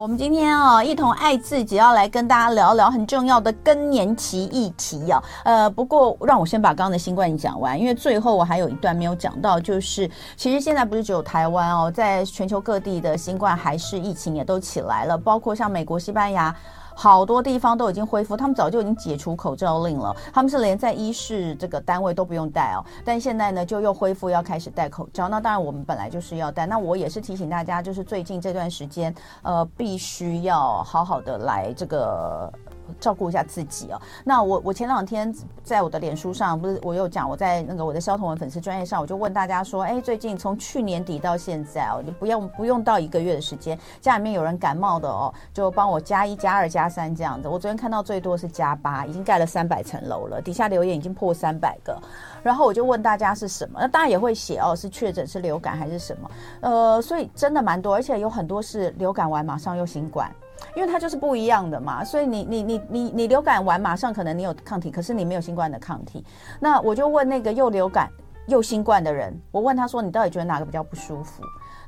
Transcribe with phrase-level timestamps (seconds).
[0.00, 5.22] 我们今天啊，一同爱自己，要来跟大家聊聊很重要的更年期议题啊。
[5.44, 16.56] 呃，不过让我先把刚刚的新冠讲完，因为最后我还有一段没有讲到，就是其实现在不是只有台湾哦，在全球各地的新冠还是疫情也都起来了，包括像美国、西班牙。
[17.02, 20.14] 好多地方都已经恢复，他们早就已经解除口罩令了。
[20.34, 25.26] 他们是连在医事这个单位都不用戴哦，但现在呢就又恢复要开始戴口罩。
[25.26, 26.66] 那当然我们本来就是要戴。
[26.66, 32.52] 那我也是提醒大家，就是最近这段时间，呃，必须要好好的来这个。
[32.98, 34.00] 照顾一下自己哦。
[34.24, 47.48] 那我我前两天在我的脸书上，不是我有讲，我在那个我的萧彤雯粉丝专业上，我就问大家说，哎，最近从去年底到现在哦，你不用不用到一个月的时间，家里面有人感冒的哦，就帮我加一加二加三这样子。
[47.48, 51.96] 我昨天看到最多是加八，已经盖了三百层楼了，底下留言已经破三百个。
[52.42, 56.30] 然后我就问大家是什么，那大家也会写哦，是确诊是流感还是什么？
[56.60, 60.30] 呃，所以真的蛮多，而且有很多是流感完马上又新冠。
[60.74, 66.24] 因为它就是不一样的嘛，所以你你你你你流感完马上可能你有抗体，可是你没有新冠的抗体。
[66.58, 68.08] 那我就问那个又流感
[68.46, 71.42] 又新冠的人，我问他说，你到底觉得哪个比较不舒服？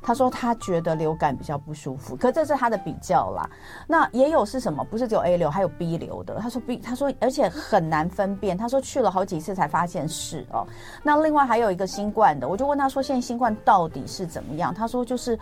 [0.05, 3.49] 他说他觉得流感比较不舒服，可这是他的比较啦。
[3.87, 4.83] 那也有是什么？
[4.83, 6.35] 不是只有 A 流，还有 B 流的。
[6.41, 8.57] 他说 B，他说而且很难分辨。
[8.57, 10.67] 他说去了好几次才发现是哦。
[11.03, 14.73] 那另外还有一个新冠的，我就问他说，现在新冠到底是怎么样？
[14.73, 15.39] 他说就是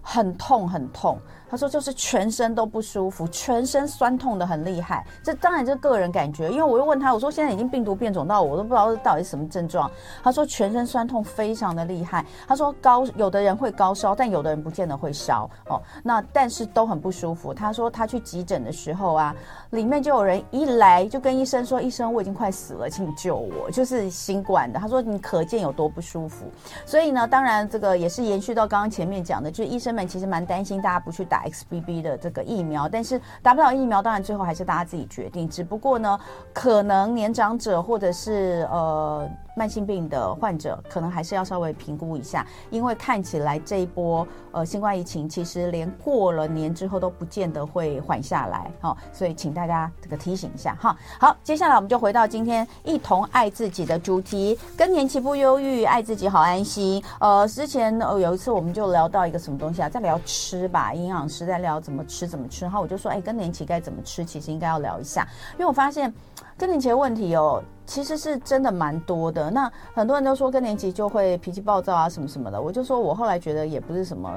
[0.00, 1.18] 很痛很痛。
[1.48, 5.06] 他说就是全身都不舒服，全身酸痛的很厉害。
[5.22, 9.90] 这当然是个人感觉，因为我又问他，我说现在已经病毒变种到我都不知道到底是什么症状。
[10.24, 12.24] 他说全身酸痛非常的厉害。
[12.48, 15.80] 他说高有的人会高烧，但有的人不见得会烧哦。
[16.02, 17.54] 那但是都很不舒服。
[17.54, 19.34] 他说他去急诊的时候啊，
[19.70, 24.80] 里面就有人一来就跟医生说：“医生，我已经快死了，请救我。”就是新冠的。
[24.80, 26.46] 他说你可见有多不舒服。
[26.84, 31.35] 所以呢，当然这个也是延续到刚刚前面讲的，就是医生们其实蛮担心大家不去打。
[31.44, 35.48] XBB 的这个疫苗，但是打不了疫苗，当然最后还是大家自己决定。
[35.48, 36.18] 只不过呢，
[36.52, 39.28] 可能年长者或者是呃。
[39.56, 50.94] 慢性病的患者可能还是要稍微评估一下，因为看起来这一波呃新冠疫情其实连过了年之后都不见得会缓下来，好，所以请大家这个提醒一下哈。
[51.18, 57.02] 好，接下来我们就回到今天一同爱自己的主题，更年期不忧郁，爱自己好安心。
[57.18, 64.22] 呃，之前呃有一次我们就聊到一个什么东西啊，在聊吃吧，营养师在聊怎么吃怎么吃，然后我就说，哎，更年期该怎么吃？
[64.22, 66.12] 其实应该要聊一下，因为我发现
[66.58, 67.62] 更年期的问题哦。
[67.88, 74.28] 其实是真的蛮多的，那很多人都说更年期就会脾气暴躁啊什么什么的，我就说我后来觉得也不是什么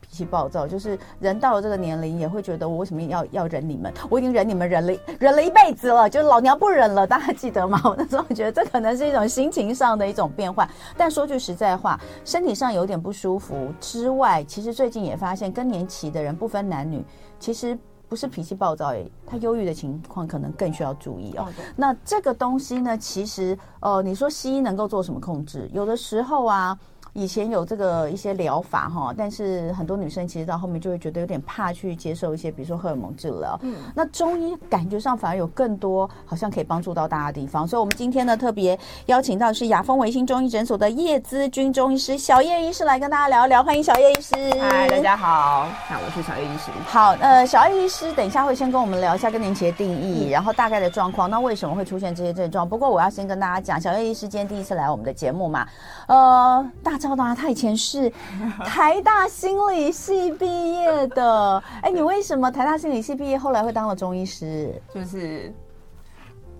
[0.00, 3.94] 脾气暴躁，就是人到了这个年龄也会觉得我为什么要要忍你们？
[4.10, 7.80] 我已经忍你们忍了忍了一辈子了，就是老娘不忍了，大家记得吗？
[7.84, 17.04] 我 那时候觉得这可能是一种心情上的一种变化，但说句实在话，身体上有点不舒服之外，其实最近也发现更年期的人不分男女，
[17.38, 17.78] 其实。
[18.10, 21.48] 不是脾气暴躁，诶，他忧郁的情况可能更需要注意哦。
[21.76, 25.70] 那这个东西呢，其实呃，你说西医能够做什么控制？
[25.72, 26.78] 有的时候啊。
[27.12, 33.58] 以前有这个一些疗法哈，但是很多女生其实到后面就会觉得有点怕去接受一些，比如说荷尔蒙治疗。
[33.62, 44.34] 嗯，那中医感觉上反而有更多好像可以帮助到大家的地方，所以我们今天呢特别邀请到的是雅风维新中医诊所的叶姿君中医师小叶医师来跟大家聊一聊，欢迎小叶医师。
[44.60, 46.70] 嗨，大家好，那我是小叶医师。
[46.86, 52.68] 好，呃，小叶医师等一下会先跟我们聊一下更年期的定义，嗯、然后大概的状况，那为什么会出现这些症状？
[52.68, 55.66] 不过我要先跟大家讲，小叶医师今天第一次来我们的节目嘛，
[56.06, 56.99] 呃，大。
[57.00, 57.34] 知道吗？
[57.34, 58.12] 他以前是
[58.64, 61.62] 台大心理系毕业的。
[61.82, 64.70] 哎，你为什么台大心理系毕业，后来会当了中医师？
[64.94, 65.52] 就是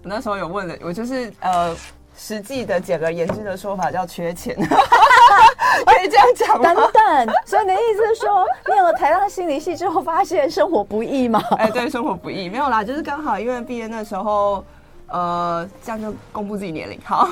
[0.02, 1.76] 我那时候有问了，我就是呃，
[2.16, 4.56] 实际的简而言之的说法叫缺钱，
[5.86, 6.74] 可以这样讲吗？
[6.74, 11.40] 等等，所以你的意思是说，念了台大心理系之后，发现生活不易吗？
[11.58, 14.64] 哎，对，生活不易，没有啦，就是刚好因为毕业那时候。
[15.10, 17.26] 呃，这样就公布自己年龄，好，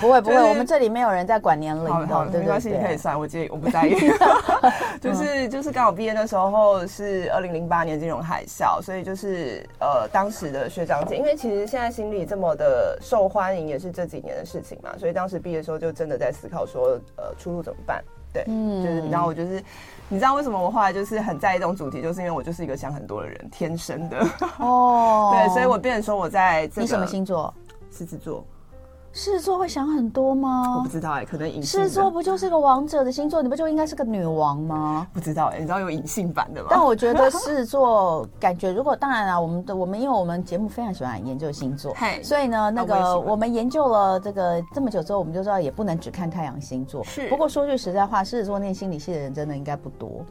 [0.00, 3.94] 不 会不会，我们这里没有人在管年龄的，对，没关系，你可以算，我介意，我不在意。
[5.00, 18.04] 就是就是刚好毕业的时候是二零零八年金融海啸，所以就是呃当时的学长姐，因为其实现在心理这么的受欢迎，也是这几年的事情嘛，所以当时毕业的时候就真的在思考说，呃，出路怎么办？
[18.32, 19.62] 对，嗯，就是然后我就是。
[20.08, 24.18] 你知道为什么我后来就是很在意这种主题，就是因为我就是一个想很多的人，天生的
[24.60, 25.30] 哦。
[25.32, 26.80] 对，所以我变成说我在这个。
[26.82, 27.54] 你什么星座？
[27.90, 28.44] 狮子座。
[29.12, 30.76] 狮子座会想很多吗？
[30.78, 31.80] 我不知道哎、可能隐性。
[31.80, 33.42] 狮子座不就是个王者的星座？
[33.42, 35.06] 你不就应该是个女王吗？
[35.12, 36.68] 不知道哎、你知道有隐性版的吗？
[36.70, 47.04] 但我觉得狮子座感觉，如果当然了，我们的我们因为我们节目非常喜欢研究星座，所以呢，那个我们研究了这个这么久之后，我们就知道也不能只看太阳星座。
[47.04, 47.28] 是。
[47.28, 50.24] 不过说句实在话，狮子座念心理系的人真的应该不多。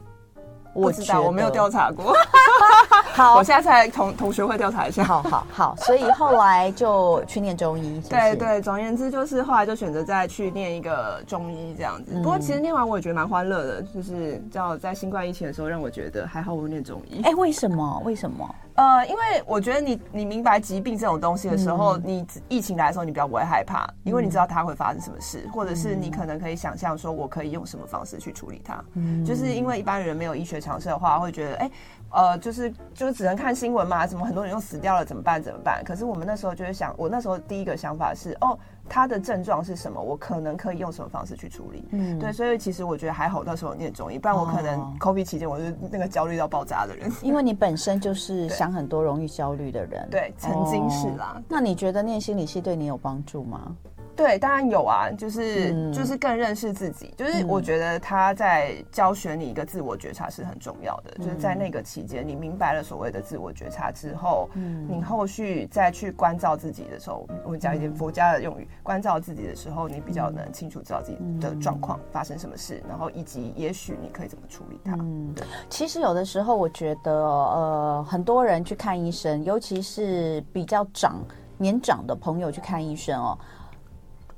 [0.74, 2.14] 我知道，我没有调查过。
[3.14, 5.04] 好，我现在在同同学会调查一下。
[5.04, 8.00] 好好好，所以后来就去念中医。
[8.08, 12.14] 对对，总而言之就是后来就选择再去念一个中医这样子。
[12.14, 17.20] 不过其实念完我也觉得蛮欢乐的，就是叫在新冠疫情的时候让我觉得还好我念中医。
[17.22, 18.02] 哎，为什么？
[18.04, 18.48] 为什么？
[18.74, 28.82] 呃，因为我觉得你你明白疾病这种东西的时候，你疫情来的时候你比较不会害怕，因为你知道它会发生什么事，或者是你可能可以想象说我可以用什么方式去处理它。
[28.94, 31.70] 嗯，就是因为一般人没有医学常识的话，会觉得哎。
[32.12, 35.42] 呃，就是就是只能看新闻嘛，什么很多人又死掉了，怎么办？
[35.42, 35.82] 怎么办？
[35.84, 40.00] 可是我们那时候就会想，我那时候第一个想法是，哦，他的症状是什么？
[40.00, 41.84] 我可能可以用什么方式去处理？
[41.92, 47.10] 嗯，对，所以其实我觉得还好，那时候念中医，不然我可能 COVID 期间我是那个焦虑到爆炸的人。
[47.22, 50.06] 因为你本身就是想很多、容易焦虑的人。
[50.10, 51.40] 对，曾经是啦。
[51.48, 53.74] 那你觉得念心理系对你有帮助吗？
[54.14, 74.94] 对，当然有啊，就是、嗯、就是更认识自己，就是我觉得他在教学你一个自我觉察是很重要的，嗯、就是在那个期间，你明白了所谓的自我觉察之后，嗯，你后续再去关照自己的时候，我们讲一点佛家的用语，嗯、关照自己的时候，你比较能清楚知道自己的状况发生什么事，然后以及也许你可以怎么处理它。
[74.96, 75.46] 嗯，对。
[75.70, 81.16] 其实有的时候我觉得，呃，很多人去看医生，尤其是比较长
[81.56, 83.38] 年长的朋友去看医生哦。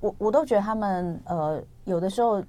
[0.04, 2.42] 我我都觉得他们呃有的时候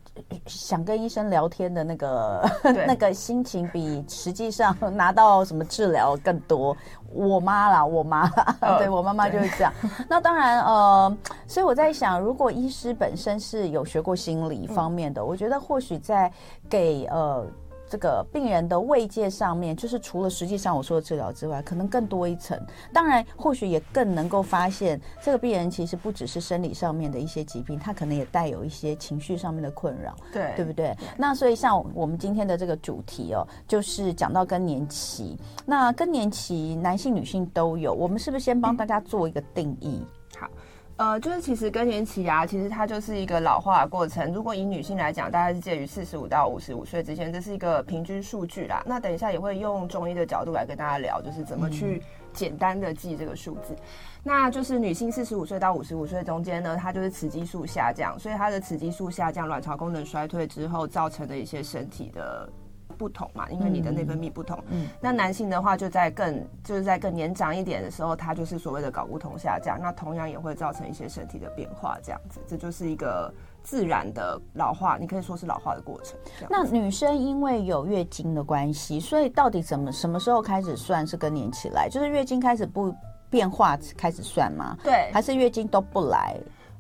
[0.46, 2.50] 想跟医生聊天的那个
[2.86, 6.76] 那个心情比实际上拿到什么治疗更多。
[7.14, 9.72] 我妈啦，我妈啦，哦、对我妈妈就是这样。
[10.10, 11.18] 那当然呃，
[11.48, 16.30] 所以我在想，如果医师本身是有学过心理方面的，嗯、我觉得或许在
[16.70, 17.46] 给呃。
[17.96, 22.60] 这个病人的慰藉上面，就是除了实际上我说的治疗之外，可能更多一层。
[22.92, 30.94] 当然，或许也更能够发现，这个病人其实不只是生理上面的一些疾病，他可能也带有一些情绪上面的困扰，对，对不对？
[31.18, 35.40] 那所以像我们今天的这个主题哦，就是讲到更年期。
[35.66, 40.02] 那更年期，男性女性都有，我们是不是先帮大家做一个定义？
[40.02, 40.50] 嗯、好。
[40.98, 44.32] 呃，就是其实更年期啊，其实它就是一个老化的过程。
[44.32, 48.82] 如果以女性来讲，大概是介于四十五到五十五岁之间，这是一个平均数据啦。
[48.86, 52.02] 那等一下也会用中医的角度来跟大家聊，就是怎么去
[52.32, 53.74] 简单的记这个数字。
[53.74, 53.78] 嗯、
[54.24, 62.48] 那就是女性四十五岁到五十五岁中间呢，它就是雌激素下降，所以它的雌激素下降，卵巢功能衰退之后造成的一些身体的。
[62.96, 64.58] 不同嘛，因为你的内分泌不同。
[64.70, 73.34] 嗯，那男性的话，就在更就是在更年长一点的时候，他就是所谓的睾固酮下降，那同样也会造成一些身体的变化，这样子，这就是一个
[73.64, 76.18] 自然的老化，你可以说是老化的过程。
[76.50, 81.90] 那女生因为有月经的关系，所以到底怎么什么时候开始算是更年期来？
[81.90, 82.96] 就是月经开始不
[83.30, 84.78] 变化开始算吗？
[84.84, 86.38] 对，还是月经都不来？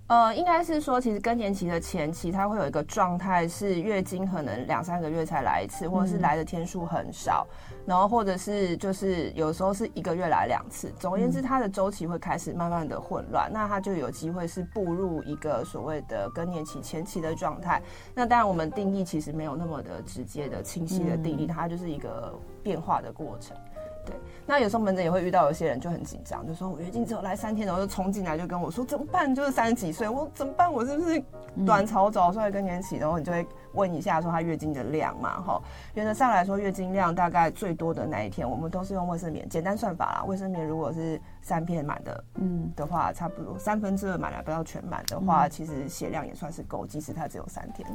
[0.07, 10.94] 呃，应该是说，其实更年期的前期，它会有一个状态是月经可能两三个月才来一次，或者是来的天数很少，嗯、然后或者是就是有时候是一个月来两次。
[11.00, 17.81] 总而言之，它的周期会开始慢慢的混乱，嗯、那它就有机会是步入一个所谓的更年期前期的状态。
[18.13, 22.31] 那当然，我们定义其实没有那么的直接的、清晰的定义，嗯、它就是一个
[22.62, 23.57] 变化的过程。
[24.06, 24.16] 对，
[24.46, 29.34] 那有时候门诊也会遇到有些人就很紧张，就说我月经只有来三天，然后就冲进来就跟我说怎么办？
[29.34, 30.72] 就是三十几岁，我怎么办？
[30.72, 31.24] 我是不是
[31.66, 32.98] 卵巢早衰更年期？
[32.98, 35.62] 然后你就会问一下说他月经的量嘛，哈。
[35.95, 40.24] 原则上来说，月经量大概最多的那一天，我们都是用卫生棉，简单算法啦。
[40.26, 47.88] 卫生棉如果是三片满的，嗯的话，差不多三分之二满了，不要全满的话，其实血量也算是够，即使它只有三天。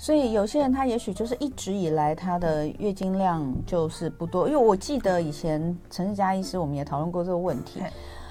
[0.00, 7.82] 所以有些人他也许就是一直以来他的月经量就是不多，因为我记得以前陈世佳医师我们也讨论过这个问题，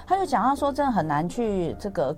[0.08, 2.18] 他就讲到说真的很难去这个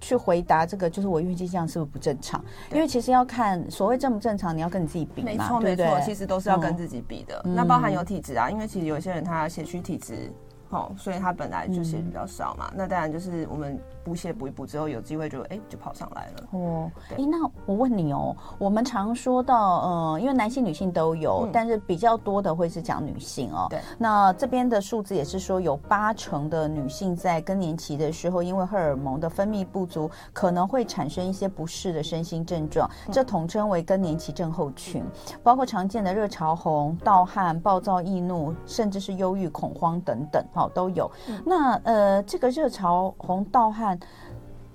[0.00, 2.40] 去回答这个，就是我月经量是不是不正常？
[2.72, 7.42] 因为其实要看所谓正不正常，你要跟你自己比嘛，没错没错，其实都是要跟自己比的。
[7.44, 10.32] 那包含有体质啊，因为其实有些人他血虚体质。
[10.72, 16.48] 哦，所以他本来就血比较少嘛，嗯、那当然就是我们补血补一补之后，有机会就哎、欸、就跑上来了。
[16.52, 23.66] 哦，哎、欸，那我问你哦，我们常说到，呃，因为男性女性都有，嗯、但是比较多的会是讲女性哦。
[23.68, 23.80] 对。
[23.98, 35.04] 那这边的数字也是说，有八成的女性在更年期的时候，因为荷尔蒙的分泌不足，可能会产生一些不适的身心症状，嗯、这统称为更年期症候群，
[35.42, 40.42] 包括常见的热潮红、盗汗、暴躁易怒，甚至是忧郁、恐慌等等。
[40.68, 41.10] 都有，
[41.44, 43.98] 那呃，这个热潮红、盗汗，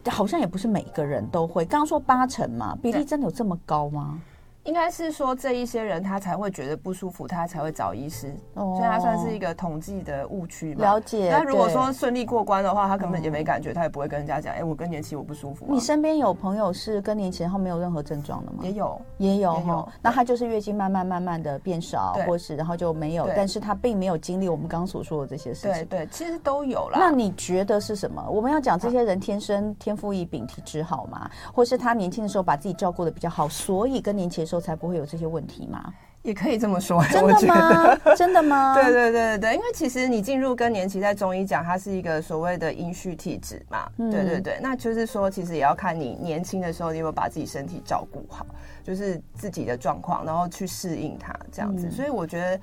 [0.10, 1.65] 好像也不是每个人都会。
[1.65, 4.20] 刚刚说八成嘛，比例真的有这么高吗？
[4.68, 10.82] 应该是说这一些人他才会觉得不舒服，他才会找医师，哦、所以他算是一个统计的误区嘛。
[10.82, 11.30] 了解。
[11.32, 15.66] 那如果说顺利过关的话，他根本也没感觉，他也不会跟人家讲，哎、欸，我更年期我不舒服。
[15.70, 18.60] 你身边有朋友是更年期然后没有任何症状的吗？
[18.62, 19.88] 也有，也有哈。
[20.02, 25.86] 那他就是月经慢慢慢慢的变少，或是然后就没有，但是他并没有经历我们刚刚所说的这些事情。
[25.86, 27.00] 对对，其实都有啦。
[27.00, 28.22] 那你觉得是什么？
[28.30, 31.32] 我们要讲这些人天生天赋异禀，体质好吗？
[31.54, 35.38] 或是他年轻的时候把自己照顾的比较好，所以更年期的时候才不会有这些问题。
[35.38, 35.94] 问题吗？
[36.24, 37.96] 也可以这么说，真的吗？
[38.18, 38.74] 真的吗？
[38.74, 43.88] 对对对对，因为其实你进入更年期，在中医讲，它是一个所谓的阴虚体质嘛。
[43.98, 48.44] 嗯、对对对，那就是说，其实也要看你年轻的时候，你有没有把自己身体照顾好，
[48.84, 51.86] 就是自己的状况，然后去适应它这样子。
[51.86, 52.60] 嗯、所以我觉得，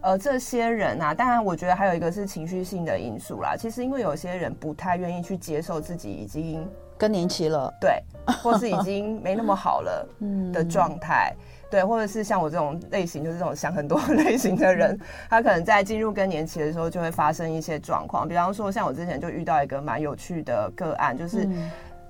[0.00, 3.54] 呃，这些人啊，当然，我觉得还有一个是情绪性的因素啦。
[3.54, 6.66] 其实，因为有些人不太愿意去接受自己已经
[7.04, 8.02] 更年期了，对，
[8.42, 10.08] 或是已经没那么好了
[10.54, 11.34] 的状态。
[11.38, 14.96] 嗯对，或者是像我这种类型，就是这种想很多类型的人，
[15.28, 18.28] 他可能在进入更年期的时候，就会发生一些状况。
[18.28, 21.48] 比方说，像我之前就遇到一个蛮有趣的个案，就是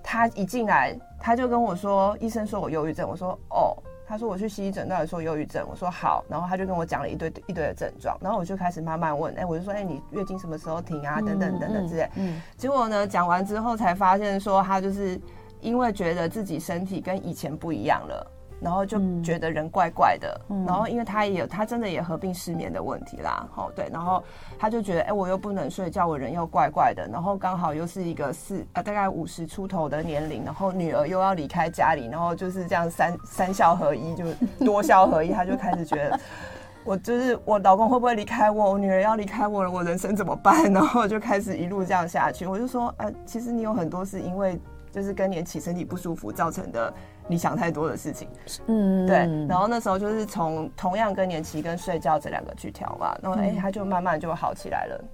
[0.02, 3.74] 他一进来，他就跟我说：“医生说我忧郁症。”我说：“哦。”
[4.14, 11.20] 他说：“我去西医诊断的说忧郁症。”我说：“好。”然后他就跟我讲了一堆一堆的症状，然后我就开始慢慢问：“哎，我就说：哎，你月经什么时候停啊？
[11.20, 15.20] 等等等等之类。”嗯，结果呢，讲完之后才发现说，他就是
[15.60, 18.30] 因为觉得自己身体跟以前不一样了。
[18.64, 24.24] 然后就觉得人怪怪的，嗯、然后因为他也有，他真的也合并失眠的问题啦，好对，然后
[24.58, 34.24] 他就觉得，哎，我又不能睡觉，我人又怪怪的，然后刚好又是一个四呃大概五十出头的年龄，然后女儿又要离开家里，然后就是这样三三效合一，就
[34.64, 36.18] 多效合一，他就开始觉得，
[36.84, 40.64] 我就是我老公会不会离开我，我女儿要离开我了，我人生怎么办？
[40.72, 44.58] 然后就开始一路这样下去，我就说，呃，其实你有很多是因为
[44.90, 46.94] 就是更年期身体不舒服造成的。
[47.26, 48.28] 你想太多的事情，
[48.66, 49.16] 嗯，对。
[49.48, 55.04] 然后那时候就是从同样更年期跟睡觉这两个去调嘛，然后哎，他就慢慢就好起来了。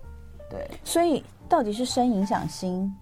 [0.50, 2.92] 对，所以到底是身影响心，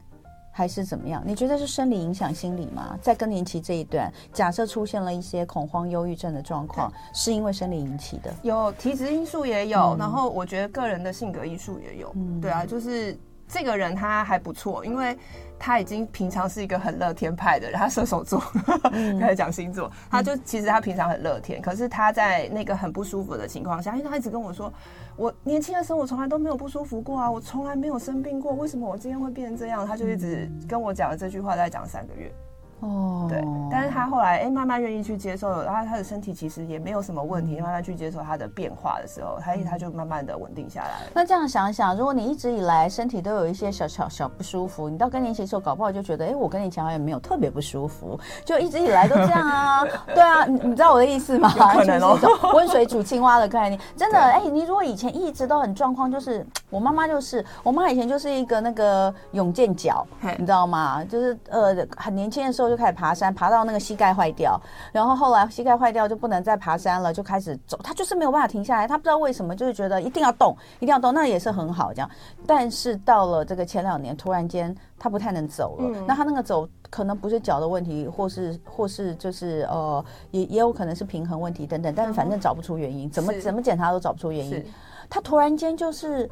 [0.53, 1.23] 还是怎么样？
[1.25, 2.99] 你觉得是生理影响心理吗？
[3.01, 8.31] 在更年期这一段，假设出现了一些恐慌、忧郁症的状况，是因为生理引起的？
[8.43, 12.15] 有体质因素也有，然后我觉得个人的性格因素也有。
[12.43, 13.17] 对啊，就是
[13.49, 15.17] 这个人他还不错，因为。
[15.59, 18.41] 他已经平常是一个很乐天派的人，他射手座，
[19.21, 24.73] 开始讲星座，他就其实他平常很乐天，可是他在那个很不舒服的情况下，因为他一直跟我说，
[25.17, 29.87] 我年轻的时候我从来都没有不舒服过啊，我从来没有生病过，为什么我今天会变成这样？
[29.87, 32.33] 他就一直跟我讲了这句话，大概讲三个月。
[32.81, 41.07] 哦，对，但是他后来哎、欸，慢慢愿意去接受，然后他的身体其实也没有什么问题，慢慢去接受他的变化的时候，他他就慢慢的稳定下来。
[41.13, 49.85] 那这样想想，如果你一直以来身体都有一些小小小不舒服，你到更年期的时候，搞不好就觉得，哎、欸，我跟你讲好像没有特别不舒服，就一直以来都这样啊。
[50.15, 51.51] 对啊，你你知道我的意思吗？
[51.75, 52.17] 可能哦，
[52.55, 61.05] 温水煮青蛙的概念，真的，哎、欸，你如果以前一直都很状况，就是我妈妈就是，我妈以前就是一个那个永健脚，嘿你知道吗？
[61.05, 63.49] 就是呃，很年轻的时候就开始爬山爬。
[63.49, 64.61] 爬到那个膝盖坏掉，
[64.93, 67.79] 然后后来膝盖坏掉就不能再爬山了，就开始走。
[67.83, 72.11] 他就是没有办法停下来，他不知道为什么，就是觉得一定要动，一定要动，那也是很好这样。
[72.47, 75.85] 但是到了这个前两年，突然间他不太能走了。
[75.95, 81.91] 嗯、那他那个走可能不是脚的问题，或是或是就是呃，也也有可能是平衡问题等等。
[81.97, 84.63] 但是反正找不出原因，怎么怎么检查都找不出原因。
[85.09, 86.31] 他突然间就是。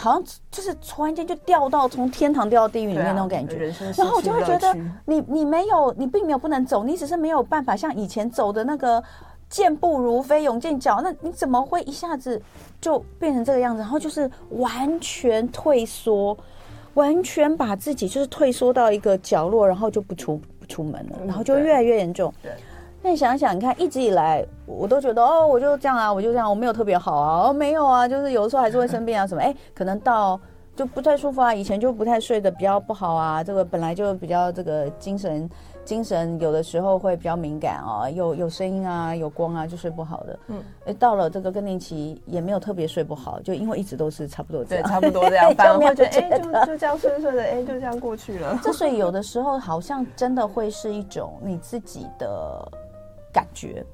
[0.00, 4.72] 好像就是突然间就掉到从天堂掉到地狱里面那种感觉，啊、然后我就会觉得
[5.04, 9.02] 你你没有你并没有不能走，你只是没有办法像以前走的那个
[9.50, 12.40] 健步如飞、勇健脚，那你怎么会一下子
[12.80, 13.80] 就变成这个样子？
[13.80, 16.38] 然后就是完全退缩，
[16.94, 22.32] 完全把自己就是退缩到一个角落，然后就不出不出门了，然后就越来越严重。
[22.40, 22.52] 对。
[22.52, 30.38] 对那你想想，你看，一直以来我都觉得哦，我就这样啊，我就这样，我没有特别好啊，哦，没有啊，就是有的时候还是会生病啊什么，哎，可能到
[30.74, 35.48] 就不太舒服啊，以前就不太睡得比较不好啊，这个本来就比较这个精神
[35.84, 48.58] 精神有的时候会比较敏感啊，有有声音啊，有光啊就睡不好的，嗯，哎，到了这个更年期也没有特别睡不好，就因为一直都是差不多这样，对，差不多这样， 反而会觉得哎，就就这样顺顺的，哎，就这样过去了。
[48.60, 52.68] 这所以有的时候好像真的会是一种你自己的。
[53.32, 53.84] 感觉，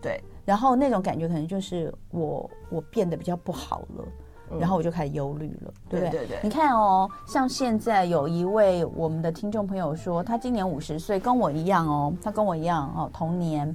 [0.00, 4.04] 对，然后那种感觉可能就是我我变得比较不好了，
[4.50, 6.10] 嗯、然后我就开始忧虑了，对不对？
[6.10, 6.38] 对对对。
[6.42, 13.74] 你看哦，像现在有一位我们的听众朋友说，他今年五十岁，跟我一样哦，他跟我一样哦，同年。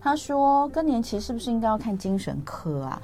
[0.00, 3.00] 他说更年期是不是应该要看精神科啊？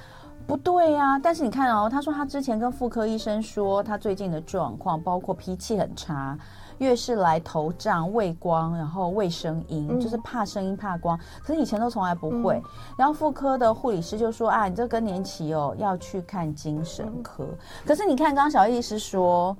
[0.49, 6.37] 不对呀、啊，但是你看哦，他说他之前跟妇科医生说，他最近的状况包括脾气很差。
[6.79, 11.19] 越是来头胀、畏光，然后畏声音，嗯、就是怕声音、怕光。
[11.43, 12.55] 可是以前都从来不会。
[12.57, 17.45] 嗯、然后妇科的护理师就说：“啊，你这更年期哦，要去看精神科。
[17.45, 19.57] 嗯”可是你看，刚刚小叶医师说，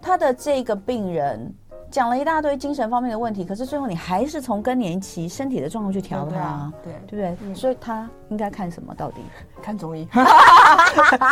[0.00, 1.54] 他的这个病人。
[1.90, 7.36] 讲了一大堆精神方面的问题，可是最后你还是从更年期身体的状况去调他，对对不对？
[7.48, 8.94] 嗯、所以他应该看什么？
[8.94, 9.22] 到底
[9.62, 10.06] 看中医？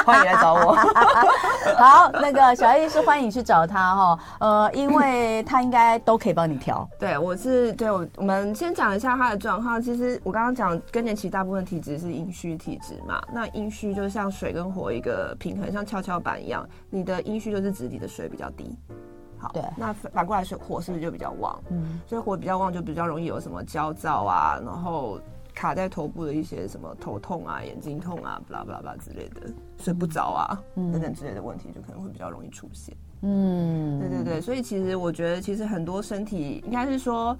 [0.04, 0.74] 欢迎来找我。
[1.76, 4.18] 好，那个小叶医师欢迎你去找他哈。
[4.40, 6.88] 呃，因为他应该都可以帮你调。
[6.98, 9.80] 对，我是对我我们先讲一下他的状况。
[9.80, 18.74] 其实我刚刚讲更年期大部分体质是阴虚体质嘛，那阴虚就像水跟火一个平衡，像跷跷板一样，你的阴虚就是指你的水比较低。
[19.38, 21.58] 好，对，那反过来说，火是不是就比较旺？
[21.70, 25.20] 嗯，所以火比较旺，就比较容易有什么焦躁啊，然后
[25.54, 29.42] 卡在头部的一些什么头痛啊、眼睛痛啊、巴拉巴拉巴拉之类的，
[29.78, 32.96] 睡不着啊、嗯、等等之类的问题，就可能会比较容易出现。
[33.22, 37.36] 嗯，对对对，所以其实我觉得，其实很多身体应该是说，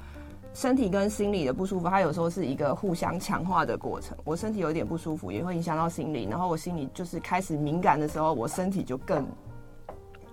[0.53, 4.17] 身体跟心理的不舒服，它有时候是一个互相强化的过程。
[4.25, 9.26] 我身体有点不舒服，也会影响到心理，然后我心里就是开始敏感的时候，我身体就更。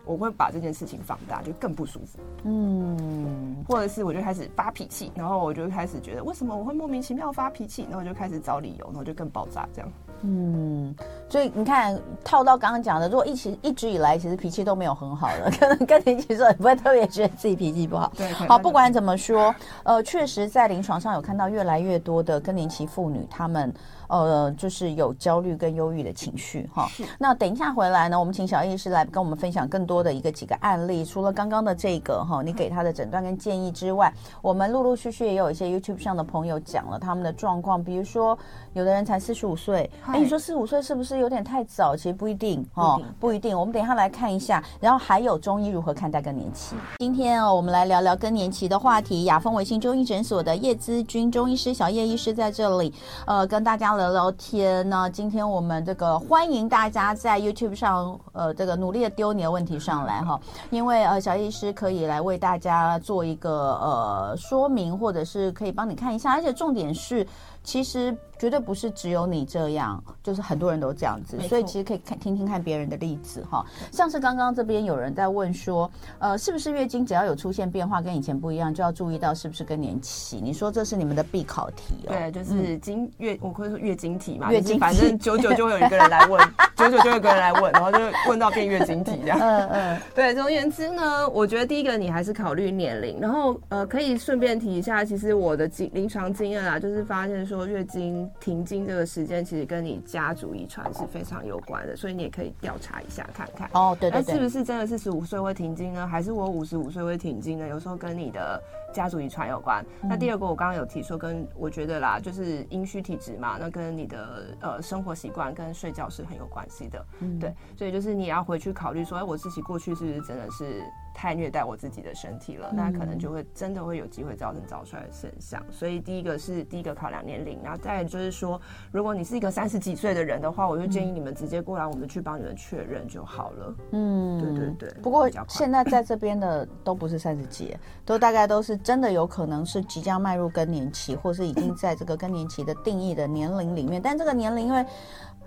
[0.06, 2.20] 我会把这件事情放大，就更不舒服。
[2.44, 9.92] 嗯，或者是我就开始发脾气，然后我就开始觉得为什么我会莫名其妙发脾气，然后我就开始找理由，然后就更爆炸这样。
[10.26, 10.96] 嗯，
[11.28, 18.12] 所以你看套到刚刚讲的，如果一直一直以来其实脾气都没有很好的， 可能更年期时候也不会特别觉得自己脾气不好。
[18.16, 23.74] 对，好，不管怎么说，呃，确实在临床上有看到越来越多的更年期妇女，她们。
[24.08, 26.88] 呃，就是有焦虑跟忧郁的情绪哈。
[26.88, 31.04] 是那等一下回来呢，我们请小叶医师来跟我们分享更多的一个几个案例。
[31.06, 37.84] 除了刚刚的这个哈，你给他的诊断跟建议之外，我们陆陆续续也有一些 YouTube 上的朋友讲了他们的状况。
[37.84, 38.38] 比如说，
[38.74, 41.96] 有的人才四十五岁，哎，你说四十五岁是不是有点太早？
[41.96, 43.58] 其实不一定哈，不一定。
[43.58, 46.76] 我们等一下来看一下，然后还有中医如何看待更年期。
[47.00, 49.24] 今天哦，我们来聊聊更年期的话题。
[49.26, 52.94] 雅风维新中医诊所的叶姿君中医师小叶医师在这里，
[53.26, 54.14] 呃，跟大家聊。
[54.14, 67.26] 聊天那，今天我们这个欢迎大家在 YouTube 上，呃，这个努力的丢你的问题上来哈，因为呃，小医师可以来为大家做一个呃说明，或者是可以帮你看一下，而且重点是。
[67.66, 73.66] 其实绝对不是只有你这样，就是很多人都这样子，所以其实可以看听听看别人的例子哈。
[73.90, 80.42] 像是刚刚这边有人在问说，呃，是不是月经只要有出现变化，跟以前不一样，就要注意到是不是更年期？
[80.44, 82.10] 你说这是你们的必考题哦？
[82.10, 89.40] 对，就是经月，我会说月经题嘛，月经反正久久就会有一个人来问， 久久就会有一个人来问，然后就问到变月经题这样。
[89.40, 90.36] 嗯嗯， 对。
[90.36, 97.54] 总而言之呢，我觉得第一个你还是考虑年龄，然后呃，可以顺便提一下，其实我的经临床经验啊，就是发现说。
[97.54, 103.70] 说月经停经这个时间，其实跟你家族遗传是非常有关的，所以你也可以调查一下看看。
[103.74, 106.08] 哦，对对对，是不是真的是十五岁会停经呢？
[106.08, 107.68] 还是我五十五岁会停经呢？
[107.68, 108.62] 有时候跟你的
[108.94, 109.84] 家族遗传有关。
[110.04, 117.06] 嗯、那第二个，我刚刚有提说，跟我觉得啦，就是阴虚体质嘛，那跟你的呃生活习惯跟睡觉是很有关系的。
[117.20, 120.84] 嗯，对，所以就是你要回去考虑说，哎，我自己过去是不是真的是。
[121.16, 125.64] 太虐待我自己的身体了，那可能就会真的会有机会造成早衰的现象。
[125.70, 128.60] 所以第一个是第一个考量年龄，然后再就是说，
[128.92, 133.76] 如果你是一个三十几岁的人的话，我就建议你们直接过来，我们去帮你们确认就好了。
[133.92, 135.02] 嗯，对对对。
[135.04, 144.02] 不过现在在这边的都不是三十几，都大概都是真的有可能是即将迈入更年期，或是已经在这个更年期的定义的年龄里面。
[144.02, 144.86] 但这个年龄因为。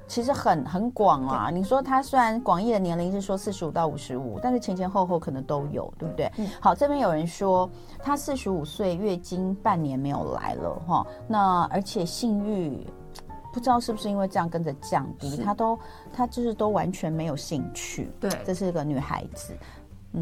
[0.08, 1.50] 其实很很广啊！
[1.52, 6.30] 你说他虽然广义的年龄是说四十五到五十五，但是前前后后可能都有，对不对？
[6.36, 6.46] 嗯。
[6.60, 7.68] 好，这边有人说
[7.98, 12.86] 他四十五岁月经半年没有来了哈，那而且性欲
[13.52, 15.76] 不知道是不是因为这样跟着降低，她都
[16.12, 18.08] 她就是都完全没有兴趣。
[18.20, 19.56] 对，这是一个女孩子。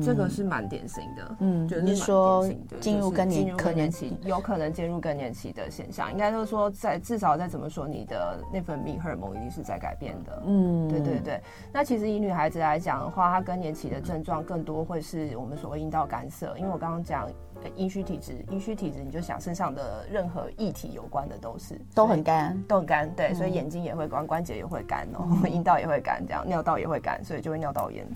[0.02, 2.48] 这个是蛮典型的，嗯，就是说
[2.80, 11.40] 进入更年更年期，有可能进入更年期的现象，应该就是说在至少在怎么说，你的内分泌荷尔蒙一定是在改变的，嗯，对对对。
[11.72, 17.28] 那其实以女孩子来讲的话，她更年期的症状更多会是我们所谓阴道干涩，因为我刚刚讲
[17.76, 28.07] 阴虚体质，阴虚体质你就想身上的任何液体有关的都是都很干，都很干，对，所以眼睛也会干，关节也会干哦， 阴道也会干，这样尿道也会干，所以就会尿道炎。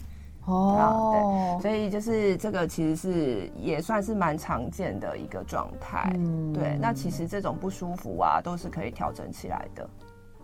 [0.49, 6.11] 哦，对，所以就是这个其实是也算是蛮常见的一个状态。
[6.17, 9.89] 嗯，对，那其实这种不舒服啊，都是可以调整起来的。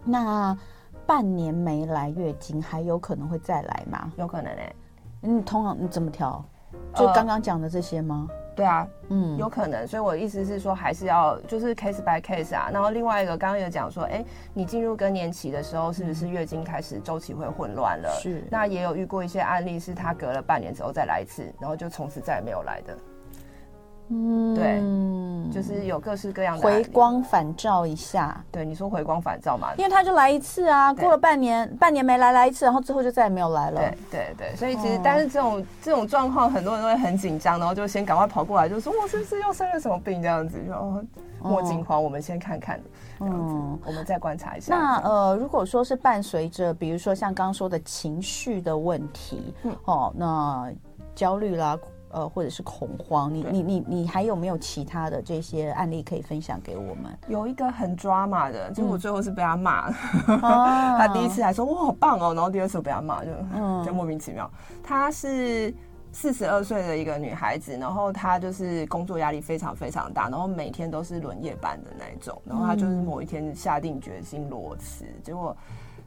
[0.05, 0.57] 那
[1.07, 4.13] 半年没来月经，还有可能会再来吗？
[4.17, 4.77] 有可能诶、欸。
[5.27, 6.45] 你通常你怎么调？
[6.95, 8.29] 就刚刚讲的这些吗？
[8.29, 12.71] 呃对啊，嗯，有可能，所以我的意思是说，还是要就是 case by case 啊。
[12.73, 18.09] 然后另外一个，刚刚有讲说，哎，你进入更年期的时候，是不是月经开始周期会混乱了？
[18.23, 18.45] 是。
[18.51, 22.97] 那也有遇过一些案例，是他隔了半年之后再来一次，然后就从此再也没有来的。
[24.09, 28.39] 嗯，对，就是有各式各样的回光返照一下。
[28.53, 29.69] 对，你说回光返照嘛？
[29.79, 33.81] 因为他就来一次啊，过了半年，半年没来，来一次，然后之后就再也没有来了。
[33.81, 40.59] 对对对，所以其实，但是这种这种状况，很多人都会很紧张，然后就先赶快跑过来，就说我是不是又生了什么病这样子？
[40.67, 41.05] 就
[41.43, 42.81] 莫惊慌，我们先看看，
[43.21, 44.75] 嗯，我们再观察一下。
[44.77, 49.55] 那呃，如果说是伴随着，比如说像刚刚说的情绪的问题，
[49.87, 50.71] 哦，那
[51.15, 51.79] 焦虑啦。
[52.15, 57.13] 呃，或者是恐慌，你你你你还有没有其他的这些案例可以分享给我们？
[57.27, 59.91] 有一个很 drama 的，结果最后是被他骂。
[60.29, 64.49] 嗯、 他第一次还说哇好棒哦，然后第二次被他骂，就、嗯、 就莫名其妙。
[64.81, 65.75] 她是
[66.13, 75.57] 四十二岁的一个女孩子，然后她就是工作压力非常非常大，然后每天都是轮夜班的那一种，然后她就是某一天下定决心裸辞，嗯、结果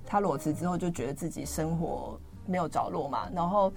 [0.05, 3.73] 她裸辞之后就觉得自己生活没有着落嘛，然后。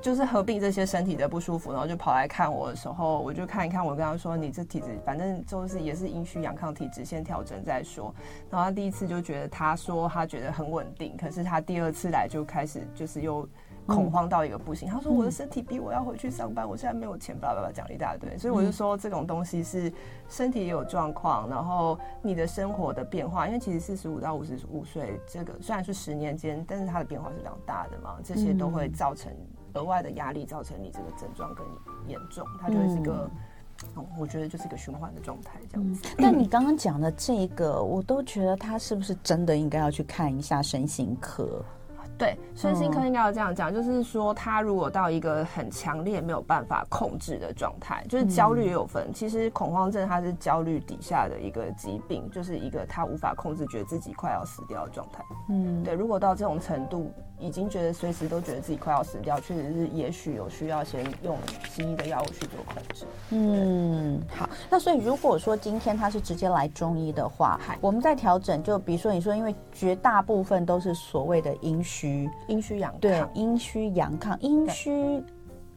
[0.00, 3.84] 就是合并这些身体的不舒服，然后就跑来看我的时候，我就看一看。
[3.84, 8.14] 我跟他说：“你这体质，反正就是也是阴虚阳亢体质，先调整再说。”
[8.50, 13.46] 然后他第一次就觉得，他说他觉得很稳定，可是他第二次来就开始就是又
[13.86, 14.88] 恐慌到一个不行。
[14.88, 19.92] 嗯、他说：“我的身体逼我要回去上班，我现在没有钱，巴拉巴拉讲了一大堆。”所以我就说，这种东西是
[20.30, 29.30] 身体也有状况，然后你的生活的变化，因为其实四十五到五十五岁这个虽然是十年间，但是它的变化是非常大的嘛，这些都会造成。
[29.74, 31.66] 额外的压力造成你这个症状更
[32.06, 33.30] 严重，它就会是一个，
[33.96, 36.06] 嗯、我觉得就是一个循环的状态这样子。
[36.08, 41.64] 嗯、但你刚刚讲的这个，我都觉得他是不是真的应该要去看一下身心科？
[42.18, 49.04] 对，身心科应该要这样讲，嗯、就是说他如果到一个很强烈没有办法控制的状态，就是焦虑也有分。
[49.08, 55.24] 嗯、其实恐慌症它是焦虑底下的一个疾病，就是一个他无法控制，觉得自己快要死掉的状态。
[55.48, 57.10] 嗯，对，如果到这种程度。
[57.40, 63.06] 已经觉得随时都觉得自己快要死掉，确实是也许有需要先用西医的药物去做控制。
[63.30, 75.22] 嗯，好，那所以如果说今天他是直接来中医的话，我们在调整，就比如说你说，因为绝大部分都是所谓的阴虚，阴虚阳对，阴虚阳亢，阴虚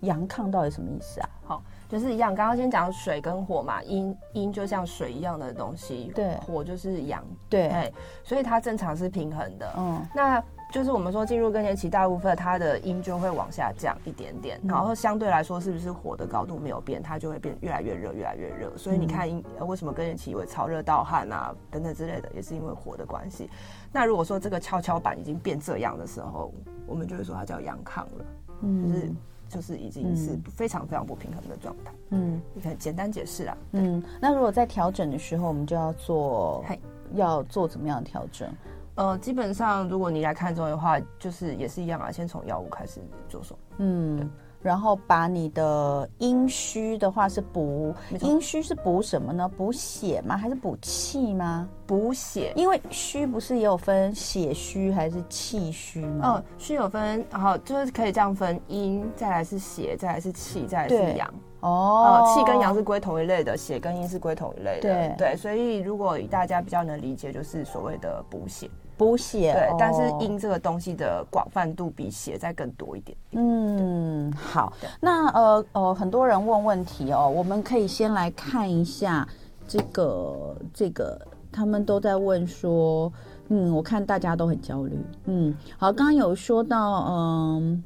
[0.02, 1.30] 阳亢到底什么意思啊？
[1.45, 9.73] 好，就是一样，刚刚先讲水跟火嘛，阴阴就像水一样的东西，对，火就是阳，对，所以它正常是平衡的。
[9.78, 10.43] 嗯，那。
[10.74, 18.76] 就是我们说进入更年期，大部分它的音就会往下降一点点，然后相对来说，是不是火的高度没有变，它就会变越来越热，越来越热。
[18.76, 23.48] 所以你看，阴为什么更年期会潮热盗汗啊等等之类的，也是因为火的关系。
[23.92, 26.52] 那如果说这个跷跷板已经变这样的时候，
[26.88, 28.26] 我们就会说它叫阳亢了，
[28.62, 29.12] 嗯，就是
[29.48, 31.92] 就是已经是非常非常不平衡的状态。
[32.10, 33.58] 嗯，你可以简单解释啊。
[33.74, 36.66] 嗯，那如果在调整的时候，我们就要做，
[37.14, 38.50] 要做怎么样的调整？
[38.96, 43.58] 呃，基本上如果你来看中医的话，就是也是一样啊，先从药物开始着手。
[43.78, 44.30] 嗯，
[44.62, 49.50] 然后把你的阴虚的话是补，阴虚是补什么呢？
[49.58, 50.38] 补血吗？
[50.38, 51.68] 还是补气吗？
[51.88, 56.30] 补血，因为虚不是也有分血虚还是气虚吗？
[56.30, 61.34] 哦，虚有分，然后就是可以这样分：阴，再来是血，再来是气，再来是阳。
[61.62, 64.82] 哦，气跟阳是归同一类的，血跟阴是归同一类的。
[64.82, 68.70] 对对，所以如果大家比较能理解，就是所谓的补血。
[69.04, 73.44] 补血，对，但是阴这个东西的广泛度比血再更多一点点。
[73.44, 79.28] 嗯，好，那呃呃，很多人问问题哦，我们可以先来看一下
[79.68, 81.20] 这个这个，
[81.52, 83.12] 他们都在问说，
[83.50, 84.98] 嗯，我看大家都很焦虑。
[85.26, 87.84] 嗯，好，刚刚有说到，嗯，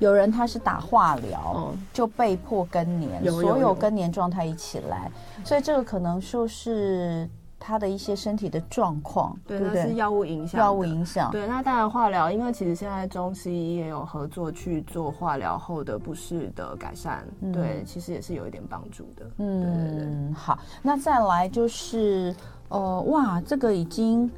[0.00, 5.08] 有人他是打化疗，嗯、就被迫更年，有有有所有更年状态一起来，
[5.44, 7.30] 所以这个可能就是。
[7.58, 10.60] 他的一些身体的状况，对，那是药物影响。
[10.60, 19.26] 药物影响，对，那当然化疗，因为其实现在中西医也有合作去做化疗后的不适的改善，嗯、对，其实也是有一点帮助的。
[19.38, 22.34] 嗯，对对对，好，那再来就是，
[22.68, 24.30] 呃，哇，这个已经，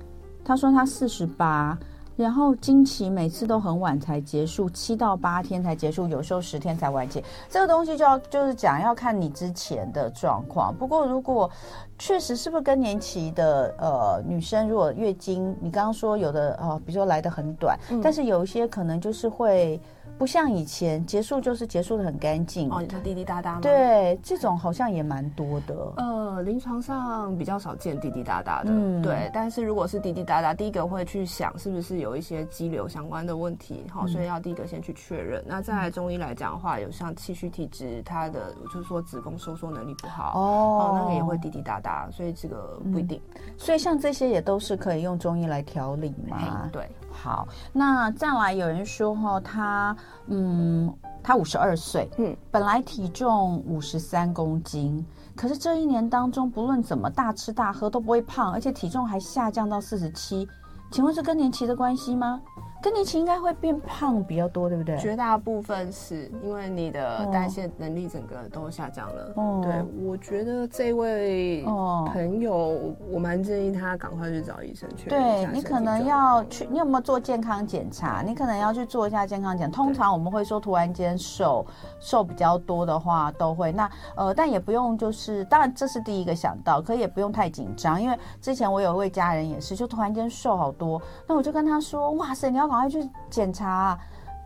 [0.44, 1.78] 他说他四十八。
[2.22, 7.22] 然后经期每次都很晚才结束，七到八天才结束，有时候十天才完结。
[7.48, 10.74] 这个东西就要就是讲要看你之前的状况。
[10.74, 11.50] 不过如果
[11.98, 19.80] 确实是不是更年期的呃女生，如果月经你刚刚说有的呃，比如说来的很短，嗯、但是有一些可能就是会。
[20.20, 23.60] 不像以前结束就是结束的很干净哦，它滴滴答答吗？
[23.62, 25.74] 对，这种好像也蛮多的。
[25.96, 29.30] 呃，临床上比较少见滴滴答答的，嗯，对。
[29.32, 35.42] 但是如果是滴滴答答，第一个会去想是不是有一些肌瘤相关的问题，好，所以要第一个先去确认。
[35.46, 43.18] 那再来中医来讲的话，有像气虚体质，它的就是说子宫收缩能力不好哦，那个也会滴滴答答，所以这个不一定。
[43.56, 46.68] 所以像这些也都是可以用中医来调理嘛？
[46.70, 46.86] 对。
[47.22, 49.94] 好，那再来有人说哈，他
[50.28, 50.90] 嗯
[51.22, 55.04] 他五十二岁，嗯，本来体重五十三公斤，
[55.36, 60.48] 可是这一年当中，不论怎么大吃大喝都不会胖，而且体重还下降到四十七，
[60.90, 62.40] 请问是更年期的关系吗？
[62.82, 64.96] 更年期应该会变胖比较多，对不对？
[64.96, 69.32] 绝大部分是因为你的代谢能力整个都下降了。
[69.36, 75.10] 哦，对，我觉得这位朋友，哦、我蛮建议他赶快去找医生去。
[75.10, 78.22] 对，你可能要去，你有没有做健康检查？
[78.24, 79.70] 你可能要去做一下健康检。
[79.70, 81.66] 通常我们会说，突然间瘦
[82.00, 92.69] 瘦比较多的话，都会那呃，但也不用就是，当然这是第一个想到，可也不用太紧张，因为之前我有一位家人也是，就突然间瘦好多，那我就跟他说，哇塞，你要。
[92.70, 93.98] 赶快去检查啊，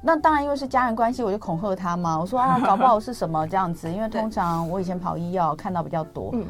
[0.02, 2.18] 那当然因为是家人关系，我就恐吓他嘛。
[2.18, 6.30] 我说啊， 搞不好是什么这样子，因为通常我以前跑医药看到比较多。
[6.32, 6.46] 嗯，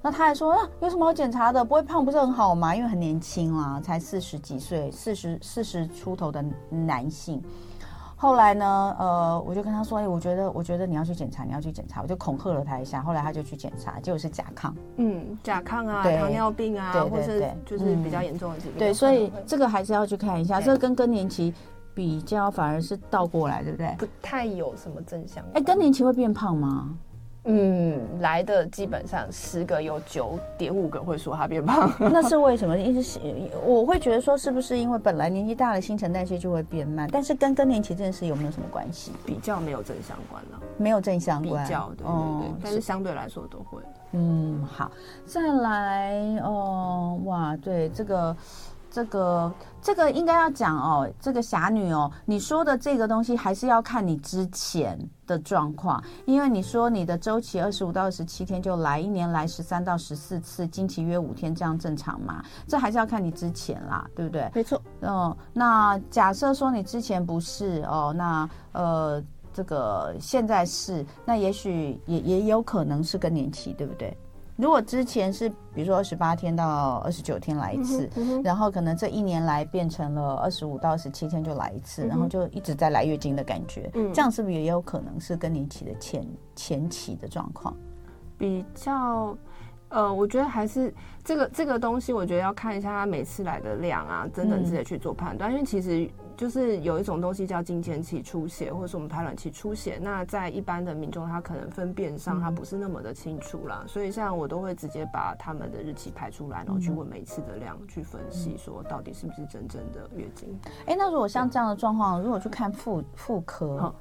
[0.00, 1.64] 那他还说啊，有什么好检查的？
[1.64, 2.74] 不会胖不是很好吗？
[2.76, 7.42] 因为很年轻啊，才四十几岁，四十四十出头的男性。
[8.18, 13.02] 后来呢，呃，我就跟他说，哎、欸，我觉得，我觉得你要去检查，你要去检查，我就恐吓了他一下。
[13.02, 14.72] 后来他就去检查，结果是甲亢。
[14.96, 18.78] 嗯，甲亢啊，糖尿病啊，對對對，或是就是比较严重的疾病。
[18.78, 20.60] 对，所以这个还是要去看一下。
[20.62, 21.52] 这个跟更年期
[21.94, 23.94] 比较，反而是倒过来，对不对？
[23.98, 25.44] 不太有什么正相。
[25.48, 26.96] 哎、欸，更年期会变胖吗？
[27.48, 32.76] 嗯，来的基本上十个有九点五个会说他变胖， 那是为什么？
[32.76, 33.20] 一直是
[33.64, 37.08] 我会觉得说，是不是因为本来年纪大了，新陈代谢就会变慢？
[37.12, 39.12] 但是跟更年期这件事有没有什么关系？
[39.24, 41.64] 比较没有正相关了，没有正相关。
[41.64, 43.80] 比较对对对，哦、但是相对来说都会。
[44.12, 44.90] 嗯，好，
[45.24, 48.36] 再来哦，哇，对这个。
[48.96, 62.42] 这个这个应该要讲哦，这个侠女哦，你说的这个东西还是要看你之前的状况，因为你说你的周期二十五到二十七天就来，一年来十三到十四次，经期约五天，这样正常吗？
[62.66, 64.50] 这还是要看你之前啦，对不对？
[64.54, 64.80] 没错。
[65.02, 74.16] 嗯，那假设说你之前不是哦，那呃，这个现在是，那也许也也有可能是更年期，对不对？
[74.56, 87.76] 如果之前是比如说二十八天到二十九天来一次，嗯嗯，然后可能这一年来变成了二十五到二十七天就来一次，嗯，然后就一直在来月经的感觉，嗯，这样是不是也有可能是更年期的前前期的状况？
[88.38, 89.36] 比较。
[89.88, 90.92] 呃，我觉得还是
[91.22, 95.48] 这个这个东西，我觉得要看一下他每次来的量啊，等等，自己去做判断。
[95.48, 95.52] 嗯。
[95.52, 99.98] 因为其实就是有一种东西叫经前期出血，或者是我们排卵期出血。
[100.00, 103.80] 那在一般的民众，他可能分辨上他不是那么的清楚啦。
[103.82, 103.88] 嗯。
[103.88, 110.56] 所以像我都会直接把他们的日期排出来，然后去问每次的量，去分析说到底是不是真正的月经。
[110.86, 113.94] 哎，那如果像这样的状况，如果去看妇妇科。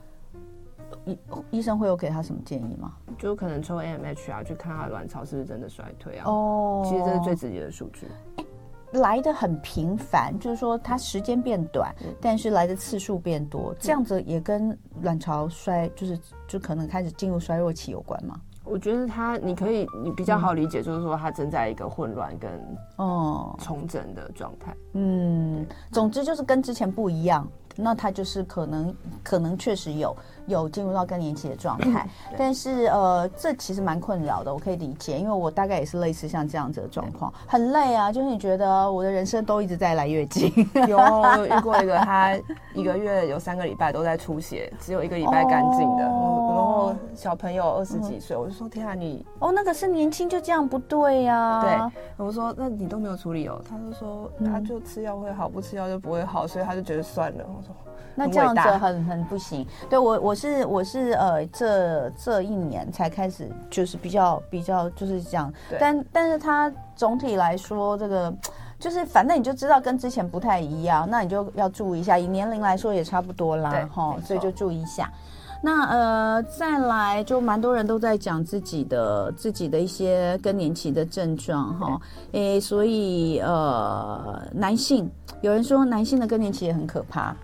[1.04, 1.18] 医
[1.50, 2.94] 医生会有给他什么建议吗？
[3.18, 6.30] 就可能抽 AMH 啊，去看他的卵巢是不是真的衰退啊。
[6.30, 8.08] 哦，其实这是最直接的数据。
[8.96, 18.40] 来的很频繁，就是说它时间变短，但是来的次数变多，这样子也跟卵巢衰，就是就可能开始进入衰弱期有关吗？
[18.64, 22.52] 我觉得它，你可以，你比较好理解，就是说它正在一个混乱跟
[22.96, 24.76] 哦重整的状态。
[24.94, 27.48] 嗯，总之就是跟之前不一样。
[27.78, 30.16] 那它就是可能，可能确实有
[30.48, 40.52] 有进入到更年期的状态，但是呃，这其实蛮困扰的，我可以理解，因为我大概也是类似像这样子的状况，很累啊，就是你觉得我的人生都一直在来月经，
[40.88, 40.98] 有
[41.46, 42.38] 遇过一个他
[42.74, 57.44] 一个月有三个礼拜都在出血，只有一个礼拜干净的，哦、然后小朋友二十几岁，我就说天啊你哦那个是年轻就这样不对呀、啊，对，我说那你都没有处理哦，他就说他就吃药会好，不吃药就不会好，所以他就觉得算了。
[57.48, 57.76] 我说
[58.18, 59.68] 那这样子很很不行。
[59.90, 68.34] 对我我是我是呃这这一年才开始就是比较比较就是这样，但但是他总体来说这个
[68.78, 72.20] 就是反正你就知道跟之前不太一样，那你就要注意一下。
[72.20, 75.10] 以年龄来说也差不多啦，哈，所以就注意一下。
[75.62, 82.00] 那呃再来就蛮多人都在讲自己的自己的一些更年期的症状哈，
[82.34, 85.10] 诶，所以呃男性
[85.42, 87.36] 有人说男性的更年期也很可怕。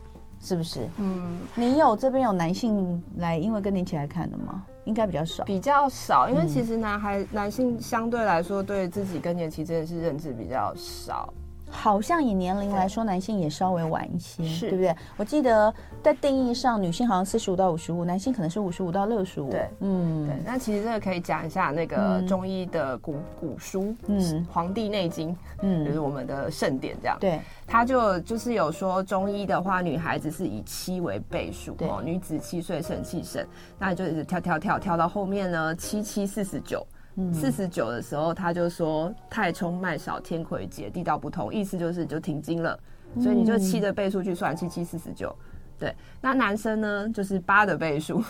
[0.41, 0.87] 是不是？
[0.97, 4.63] 嗯，你有这边有男性来因为跟你一起来看的吗？
[4.85, 11.31] 应该比较少，比较少，因为其实男孩、嗯、男性相对来说对自己更年期真的是认知比较少。
[11.71, 14.95] 好像以年龄来说，男性也稍微晚一些，是对不对？
[15.17, 19.49] 我记得在定义上，女性好像四十五到五十五，男性可能是五十五到六十五。
[19.49, 20.35] 对，嗯，对。
[20.45, 24.19] 那其实这个可以讲一下那个中医的古、嗯、古书，嗯，
[24.51, 27.17] 《黄帝内经》，嗯，就是我们的圣典，这样。
[27.19, 33.45] 对，他就就是有说，中医的话，女孩子是以七为倍数，哦，女子七岁生气盛，
[33.79, 36.85] 那你就一直跳跳跳跳到后面呢，七七四十九。
[37.33, 42.79] 四十九的时候，他就说太冲脉少，天魁劫，地道不通，意思就是就停经了。
[43.19, 45.35] 所以你就七的倍数去算，七七四十九，
[45.77, 48.23] 对，那男生呢就是八的倍数。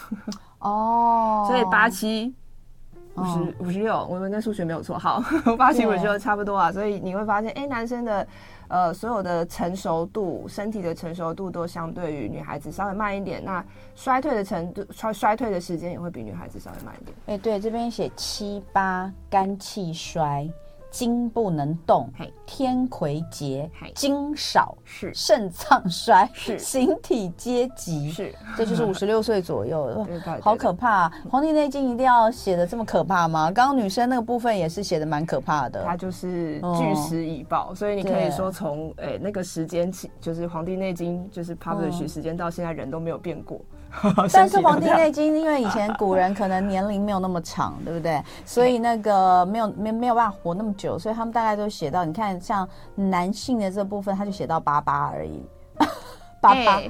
[0.58, 2.34] 哦， 所以八七
[3.16, 5.22] 五十五十六，我们的数学没有错，好，
[5.58, 6.72] 八七五十六差不多啊。
[6.72, 8.28] 所以你会发现，哎、欸，男生的
[8.70, 13.44] 呃所有的成熟度，身体的成熟度都相对于女孩子稍微慢一点。
[13.44, 13.64] 那
[13.96, 17.18] 衰退的程度，衰衰退的时间也会比女孩子稍微慢一点。
[17.26, 20.50] 哎、欸，对，这边写七八肝气衰。
[20.92, 22.08] 精不能动，
[22.46, 25.12] 天癸竭，精少是。
[25.16, 26.60] 肾脏衰，是。
[26.60, 28.36] 形体皆急，是。
[28.58, 30.06] 这就是五十六岁左右，
[30.42, 31.08] 好可怕！
[31.30, 33.50] 《黄帝内经》一定要写的这么可怕吗？
[33.50, 43.62] 刚刚女生那个部分也是写的蛮可怕的，它就是据实以报，所以你可以说从诶那个时间起，就是《黄帝内经》就是 publish 时间到现在人都没有变过。
[44.32, 48.22] 但是《黄帝内经》因为以前古人可能年龄没有那么长，对不对？
[48.46, 55.44] 所以那个没有没没有办法活那么久，所以他们大概都写到，你看像男性的这部分，他就写到八八而已，
[56.40, 56.82] 八八。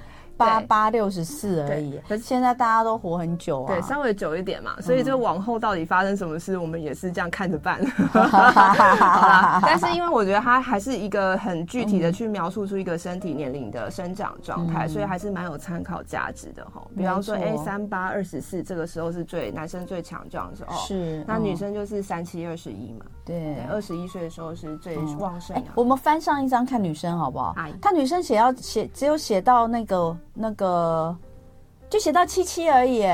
[0.45, 7.79] 八八六十四而已，可是现在大家都活很久啊，对，稍微久一点嘛，所以这往后到底发生什么事，我们也是这样看着办。
[9.61, 16.81] 但是因为我觉得它还是一个很具体的去描述出一个身体年龄的生长状态，所以还是蛮有参考价值的哈。
[16.97, 25.63] 比方说，哎，三八二十四这个时候是最男生最强壮的时候，是，那女生就是三七二十一嘛，对，二十一岁的时候是最旺盛的。
[25.75, 27.55] 我们翻上一张看女生好不好？
[27.81, 30.15] 看女生写要写，只有写到那个。
[30.33, 31.15] 那个
[31.89, 33.05] 就写到七七而已，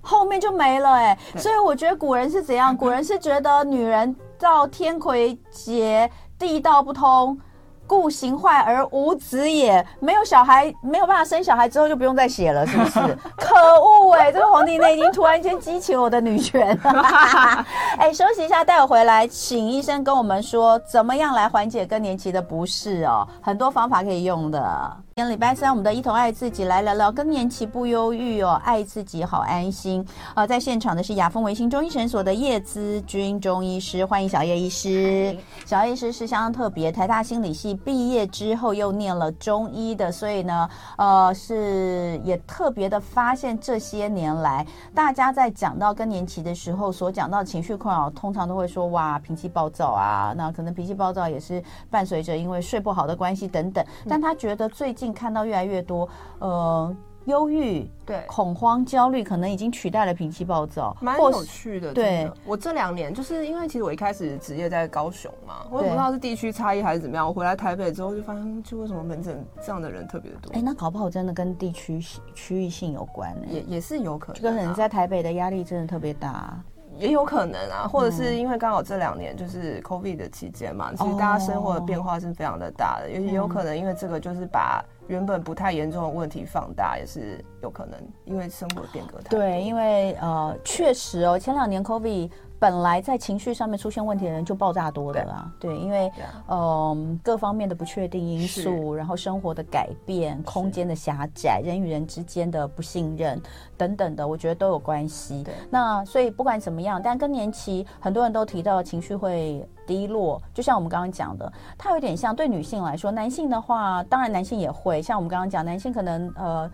[0.00, 2.76] 后面就没了哎，所以我觉得古人是怎样？
[2.76, 7.38] 古人是觉得女人到天魁劫，地道不通。
[7.86, 13.00] 故行坏而无子也，没有小孩，没有办法生小孩之后就不用再写了，是不是？
[13.36, 16.78] 可恶哎、欸，这个《黄帝内经》突然间激起我的女权。
[17.98, 24.96] 哎、欸，休息一下，待会回来，请医生跟我们说怎么样来缓解更年期的不适哦，很多方法可以用的。
[25.16, 30.06] 今天礼拜三，我们的一头爱自己来聊聊更年期不忧郁哦，爱自己好安心。
[30.34, 35.36] 呃，在现场的是雅风维新中医诊所的叶姿君中医师，欢迎小叶医师。
[35.66, 37.74] 小叶医师是相当特别，台大心理系。
[37.74, 53.84] 毕业之后又念了中医的，所以呢，呃，是也特别的发现这些年来，大家在讲到更年期的时候所讲到情绪困扰，通常都会说哇，脾气暴躁啊，那可能脾气暴躁也是伴随着因为睡不好的关系等等。
[54.08, 56.08] 但他觉得最近看到越来越多，
[56.38, 56.96] 呃。
[57.26, 61.92] 忧郁、对恐慌、焦虑，可能已经取代了脾气暴躁，蛮有趣的。
[61.92, 67.24] 对，我这两年就是因为其实我一开始职业在高雄嘛，我也不知道是地区差异还是怎么样。
[67.24, 70.50] 我回来台北之后就发现，就为什么门诊这样的人特别多？
[70.54, 72.00] 哎，那搞不好真的跟地区
[72.34, 74.42] 区域性有关呢，也也是有可能。
[74.42, 76.58] 这个可能在台北的压力真的特别大，
[77.00, 84.84] 也有可能啊，或者是因为刚好这两年就是 COVID 的期间嘛，其实大家生活的变化是非常的大的，也也有可能因为这个就是把。
[85.08, 89.40] 原本不太严重的问题放大也是有可能，因为生活变革太多。
[89.40, 92.30] 对，因为呃，确实哦，前两年 COVID
[92.60, 95.50] 本来在情绪上面出现问题的人就爆炸多的啦。
[95.58, 96.12] 对，因为
[96.46, 103.40] 嗯、呃，各方面的不确定因素，然后生活的改变、空间的狭窄、人与人之间的不信任
[103.76, 105.44] 等等的，我觉得都有关系。
[105.70, 109.66] 那所以不管怎么样，但更年期很多人都提到情绪会。
[109.86, 116.70] 低落，就像我们刚刚讲的，它有点像对女性来说，男性的话，当然男性也会，像我们刚刚讲，男性可能呃，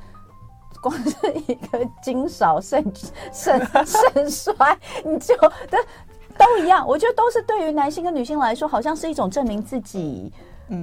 [0.89, 2.85] 光是一个精少肾
[3.33, 4.55] 肾肾衰，
[5.05, 5.79] 你就都
[6.39, 6.87] 都一样。
[6.87, 10.33] 我觉得都是对于男性跟女性来说，好像是一种证明自己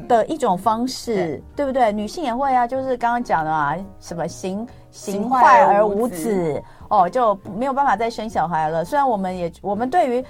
[0.07, 1.91] 的一种方式，嗯、对，对不对？
[1.91, 8.83] 女性也会啊，就是刚刚讲的啊，什么行行坏而无子哦，就没有办法再生小孩了。
[8.83, 10.25] 虽然我们也我们对于。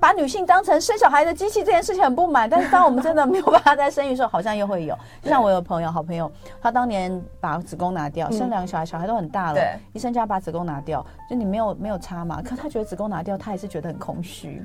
[0.00, 4.96] 把女性当成生小孩的机器这件事情很不满， 但是当我们真的没有办法再生育的时候，好像又会有。
[5.22, 12.42] 就像我有朋友，好朋友，他当年把子宫拿掉，生两个小孩，小孩都很大了，对，医生叫他把子宫拿掉，就你没有没有差嘛？
[12.42, 14.64] 可他觉得子宫拿掉，他也是觉得很空虚。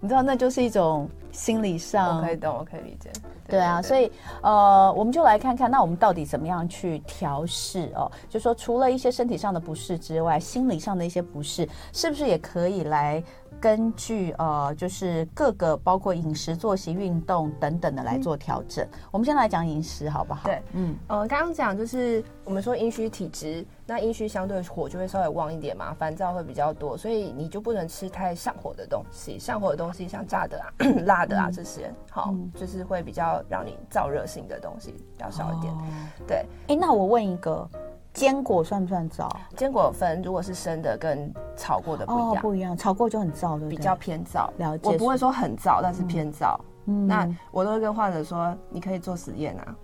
[0.00, 3.10] 你知道，那就是一种心理上，我可以懂，我可以理解。
[3.46, 8.10] 对啊，所以呃，我们就来看看，那我们到底怎么样去调试哦？
[8.30, 13.22] 就说除了一些身体上的不适之外，心理上的一些不适，是不是也可以来？
[13.64, 18.84] 根据呃，就是各个包括饮食、作息、运动等等的来做调整。
[18.84, 20.42] 嗯、我们先来讲饮食，好不好？
[20.44, 29.38] 对，嗯，呃，刚刚讲就是我们说阴虚体质，那阴虚相对火就会稍微旺一点嘛，烦躁会比较多，所以你就不能吃太上火的东西。
[29.38, 30.68] 上火的东西像炸的啊、
[31.06, 35.72] 辣的啊这些，好，嗯、就是会比较让你燥热性的东西要少一点。
[35.72, 35.78] 哦、
[36.26, 37.66] 对，哎、欸，那我问一个。
[38.14, 39.28] 坚果算不算燥？
[39.56, 43.76] 坚果分，如果是生的跟炒过的不一样，哦、不一样，炒过就很燥，对不对？
[43.76, 44.48] 比较偏燥。
[44.56, 44.90] 了解。
[44.90, 46.56] 我不会说很燥，但是偏燥。
[46.86, 47.06] 嗯。
[47.06, 49.76] 那我都会跟患者说，你可以做实验啊。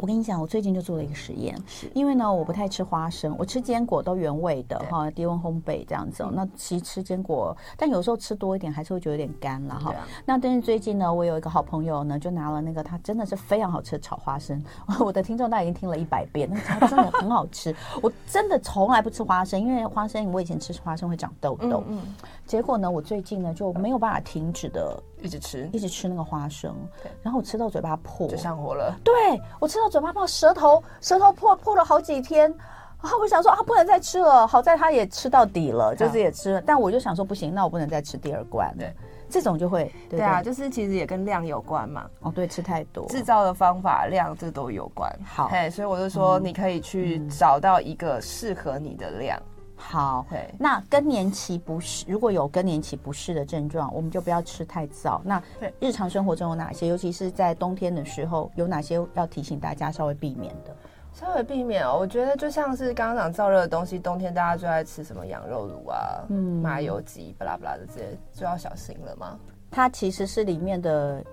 [0.00, 1.54] 我跟你讲，我最近就做了一个实验，
[1.92, 6.26] 因为呢，我不太吃花生，我吃坚果都原味的哈，低温烘焙这样子。
[6.32, 9.94] 那其实吃坚果，但有时候吃多一点还是会觉得有点干了哈。
[10.24, 14.64] 那但是最近呢，我有一个好朋友呢，就拿了那个他真的是非常好吃的炒花生。
[15.00, 17.76] 我的听众大概已经听了一百遍，那它真的很好吃。
[18.00, 21.84] 我真的从来不吃花生，因为花生我以前吃花生会长痘痘。
[21.88, 22.00] 嗯，
[22.50, 26.74] 结果呢，我最近呢就没有办法停止的一直吃，一直吃那个花生，
[27.22, 28.92] 然后我吃到嘴巴破，就上火了。
[29.04, 29.14] 对，
[29.60, 29.88] 我吃到。
[29.88, 32.52] 嘴巴破，舌头舌头破破了好几天，
[33.00, 34.44] 然后我想说啊，不能再吃了。
[34.44, 36.60] 好在他也吃到底了，就是也吃了。
[36.60, 38.72] 但我就想说不行，那我不能再吃第二罐。
[38.76, 38.92] 对，
[39.28, 42.10] 这种就会对，对，对啊，就是其实也跟量有关嘛。
[42.20, 45.08] 哦，对，吃太多，制造的方法量这都有关。
[45.24, 49.38] 好，嘿，所以我就说你可以去找到一个适合你的量。
[49.38, 49.49] 嗯
[49.80, 50.26] 嗯好，
[50.58, 55.20] 那更年期不适，如果有更年期不适的症状，我们就不要吃太燥。
[55.24, 55.42] 那
[55.80, 56.86] 日常生活中有哪些？
[56.86, 60.76] 尤其是在冬天的时候，有哪些要提醒大家稍微避免的？
[61.12, 69.38] 稍微避免哦，我觉得就像是刚刚讲燥热的东西，冬天大家最爱吃什么羊肉炉啊、嗯、麻油鸡、巴拉巴拉的这些，就要小心了吗？
[69.70, 71.24] 它其实是里面的。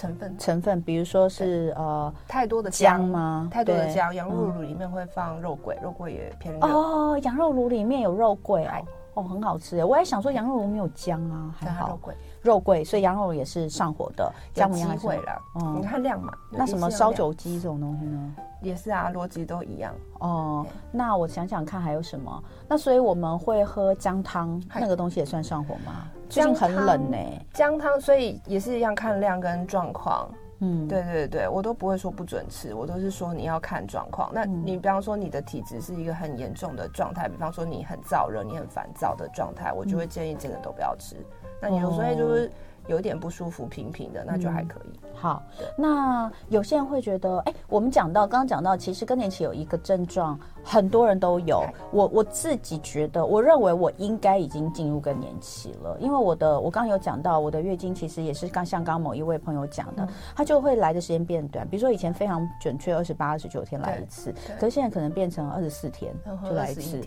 [0.00, 3.46] 成分成分，比如说是呃太多的姜吗？
[3.52, 7.18] 太多的姜，羊肉炉里面会放肉桂，肉桂也偏热哦。
[7.22, 9.84] 羊肉炉里面有肉桂哦，哦，很好吃哎！
[9.84, 15.42] 我也想说羊肉炉没有姜啊，还好肉桂肉桂，所以羊肉也是上火的，姜母鸭会了。
[15.56, 18.34] 嗯，你看量嘛，那什么烧酒鸡这种东西呢？
[18.62, 20.64] 也是啊，逻辑都一样哦。
[20.90, 22.42] 那我想想看还有什么？
[22.66, 26.08] 那所以我们会喝姜汤，那个东西也算上火吗？
[26.30, 27.16] 最近很冷呢，
[27.52, 30.30] 姜汤，所以也是一样看量跟状况。
[30.60, 34.30] 嗯，对对对，我都不会说不准吃，我都是说你要看状况。
[34.32, 41.16] 那你比方说你的体质是一个很严重的状态，比方说你很燥热、你很烦躁的状态，我就会建议这个都不要吃。
[41.60, 42.50] 那你有所以就是。
[42.90, 44.98] 有点不舒服，平平的，那就还可以。
[45.02, 45.42] 嗯、好，
[45.76, 51.64] 那有些人会觉得，哎，我们讲到刚刚讲到，其实更年期有一个症状，很多人都有。
[51.92, 61.68] 我我自己觉得，我认为我应该已经进入更年期了，因为我的我刚刚有讲到，我的月经其实也是刚像刚某一位朋友讲的，它、嗯、就会来的时间变短。
[61.68, 66.12] 比如说以前非常准确，二十八、二十九天来一次，可是现在可能变成二十四天
[66.44, 67.00] 就来一次。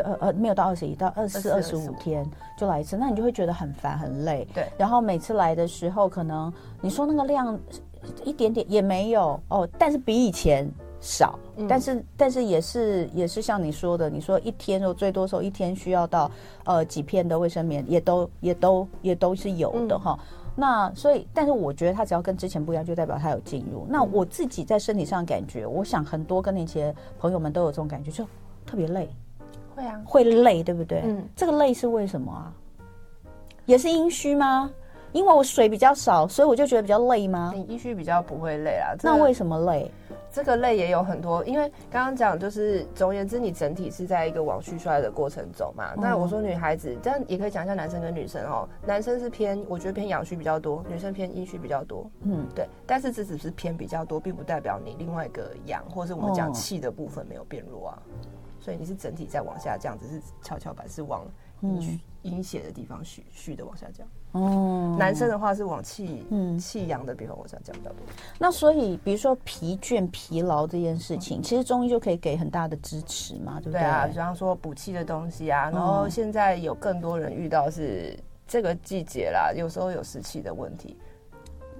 [0.00, 2.24] 对，呃呃，没有到二十一，到二十四、二十五天
[2.56, 4.46] 就来一次，那你就会觉得很烦很累。
[4.54, 4.98] 对，然后。
[5.08, 7.58] 每次来的时候，可能你说那个量
[8.24, 10.70] 一点点也没有哦，但是比以前
[11.00, 16.30] 少，嗯、但是但是也是也是像你说的，你说一天哦，最多时候一天需要到
[16.64, 20.52] 呃几片的卫生棉，也都也都也都是有的哈、嗯。
[20.54, 23.86] 那所以，但是我觉得他只要跟之前不一样，就代表他有进入。
[23.88, 28.24] 那我自己在身体上感觉，我想很多更年期的朋友们都有这种感觉，就
[28.66, 29.08] 特别累。
[29.78, 31.02] 会啊，会累，对不对？
[31.04, 32.52] 嗯，这个累是为什么啊？
[33.66, 34.70] 也是阴虚吗？
[35.12, 37.50] 因为我水比较少，所以我就觉得比较累吗？
[37.54, 38.92] 你阴虚比较不会累啊。
[39.02, 39.90] 那为什么累？
[40.30, 45.94] 这个累也有很多，因为刚刚讲就是，总而言之，你整体是在一个往虚衰的过程走嘛。
[45.96, 48.68] 嗯、那我说女孩子，这样也可以讲一下男生跟女生哦。
[48.86, 52.08] 男生是偏，我觉得偏阳虚比较多，女生偏阴虚比较多。
[52.20, 52.68] 嗯，对。
[52.86, 58.02] 但是这只是偏比较多，并不代表你另外一个阳，或是我们讲气的部分没有变弱啊。
[58.68, 61.24] 嗯、所以你是整体在往下降，只是跷跷板是往
[61.60, 64.06] 阴虚阴血的地方虚虚的往下降。
[64.32, 68.00] 哦，男生的话是往气，嗯，气阳的地方往下降比较多。
[68.38, 73.80] 那所以，比如说疲倦、疲劳这件事情，其实中医就可以给很大的支持嘛，对不对？
[73.80, 75.70] 对啊，比方说补气的东西啊。
[75.70, 78.14] 然后现在有更多人遇到是
[78.46, 80.94] 这个季节啦，有时候有湿气的问题，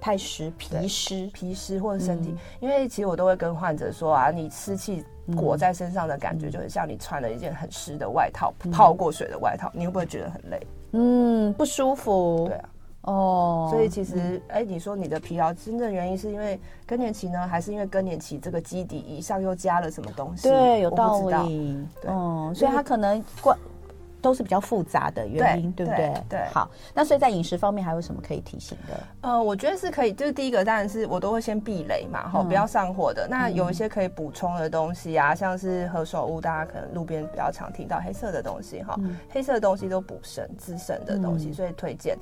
[0.01, 2.35] 太湿、脾湿、脾湿或者身体。
[2.59, 10.67] 因为其实我都会跟患者说啊，你湿气裹在身上的感觉，就很像你穿了一件很湿的外套，泡过水的外套，你会不会觉得很累？
[10.91, 12.45] 嗯，不舒服。
[12.47, 12.69] 对啊，
[13.01, 20.49] 哦，所以其实，哎、嗯，你说你的疲劳真正原因是因为更年期呢，还是因为更年期这个基底以上又加了什么东西？
[20.49, 21.85] 对，有道理。
[22.01, 23.57] 对，嗯，所以他可能关。
[24.21, 26.23] 都是比较复杂的原因，对，对不对？
[26.29, 26.69] 对，好。
[26.93, 28.93] 那所以在饮食方面还有什么可以提醒的？
[29.21, 33.27] 呃，我觉得是可以，就是第一个当然是我都会先避雷嘛，哈、嗯，不要上火的。
[33.29, 42.17] 那有一些可以补充的东西啊，嗯、像是何首乌，大家可能路边比较常听到黑色的东西，哈、嗯，黑色的东西都补肾滋肾的东西，嗯、所以推荐。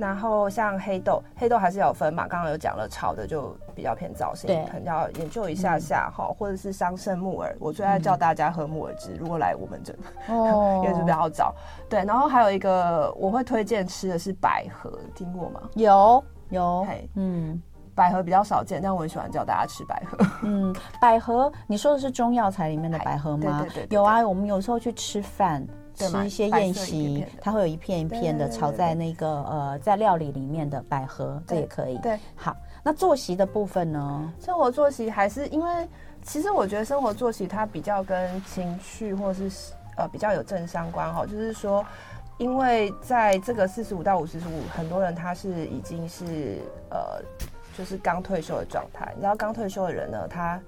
[0.00, 9.92] 然后像黑豆，黑豆还是有分嘛，刚刚有讲了，炒的就比较偏燥性，对，可能要研究一下下哈，嗯、或者是桑葚木耳，我最爱叫大家喝木耳汁，嗯、如果来我们这，
[10.32, 11.54] 哦， 因为是比较早，
[11.86, 15.60] 对，然后还有一个我会推荐吃的是百合，听过吗？
[15.74, 17.06] 有有，嘿。
[17.16, 17.60] 嗯，
[17.94, 23.60] 百合比较少见，但我很喜欢叫大家吃百合，嗯，百合，你说的是中药材里面的百合吗？
[23.60, 25.62] 对对对，对，对，有啊，我们有时候去吃饭。
[26.08, 31.98] 吃一些宴席，它会有一片一片的炒在那个呃在料理里面的百合，这也可以。
[31.98, 34.32] 对，好，那作息的部分呢？
[34.40, 35.88] 生活作息还是因为，
[36.22, 39.50] 其实我觉得生活作息它比较跟情绪或是
[39.96, 41.84] 呃比较有正相关哈，就是说，
[42.38, 46.58] 因为在这个四十五到五十五，很多人他是已经是
[46.90, 47.22] 呃
[47.76, 50.60] 就是刚退休的状态，你知道刚退休的人呢，他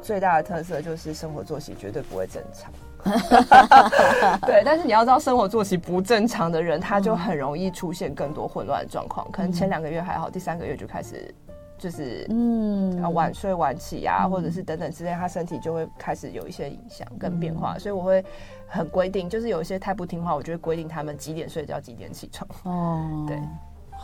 [0.00, 2.72] 最大的特色就是生活作息绝对不会正常。
[4.46, 9.30] 对，但是你要知道，生活作息不正常的人，他就很容易出现更多混乱的状况。
[9.30, 11.34] 可能前两个月还好，第三个月就开始
[11.76, 17.78] 就是嗯，要晚睡晚起啊，或者是等等之类，他身体就会开始有一些影响跟变化。
[17.78, 18.24] 所以我会
[18.66, 22.48] 很规定，就是有一些太不听话，我就会规定他们几点睡觉，几点起床。
[22.64, 23.38] 哦，对。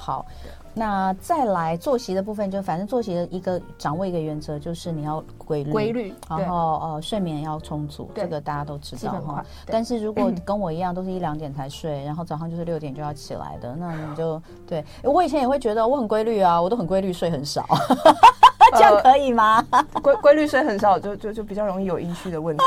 [0.00, 0.24] 好，
[0.72, 9.44] 那再来作息的部分，就反正作息的一个掌握一个原则，就是你要规律，规律，然后呃睡眠要充足，这个大家都知道哈。
[9.66, 14.82] 但是如果跟我一样都是一两点才睡，然后早上就是六点就要起来的，那你就对。
[15.04, 17.66] 我以前也会觉得我很规律啊，我都很规律睡很少，
[18.72, 19.62] 这样可以吗？
[20.02, 22.64] 规规律睡很少，就就就比较容易有阴虚的问题。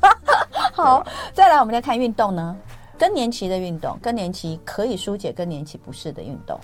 [0.72, 1.04] 好，
[1.34, 2.56] 再来我们再看运动呢。
[3.02, 6.56] 更年期的运动，更年期可以疏解更年期不适的运动。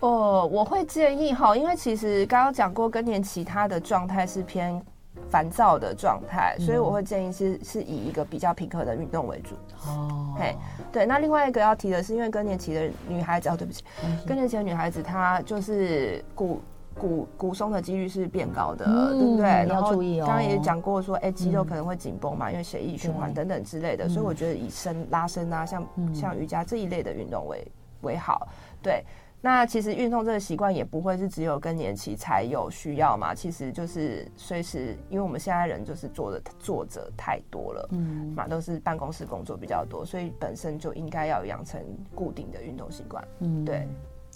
[0.00, 4.82] 哦，我会建议哈，因为其实刚刚讲过，更年期它的状态是偏
[5.28, 9.54] 烦躁的状态，嗯、所以我会建议是是以一个比较平和的运动为主。
[9.86, 10.56] 哦，嘿，
[10.90, 11.04] 对。
[11.04, 16.62] 那另外一个要提的是，因为更年期的女孩子，哦，对不起，嗯、更年期的女孩子她就是骨。
[17.00, 19.64] 骨骨松的几率是变高的，嗯、对不对？
[19.64, 20.26] 你要注意哦。
[20.26, 27.66] 刚刚也讲过说，哎、欸，肌肉可能会紧绷嘛，嗯、因为血液循环等等之类的，所以我觉得以伸拉伸啊，像、嗯、像瑜伽这一类的运动为
[28.02, 28.48] 为好。
[28.82, 29.04] 对，
[29.40, 41.80] 那其实运动这个习惯也不会是只有更年期才有需要嘛，其实就是随时，因为我们现在人就是坐的坐着太多了，嗯，嘛都是办公室工作比较多，所以本身就应该要养成
[42.14, 43.88] 固定的运动习惯，嗯，对。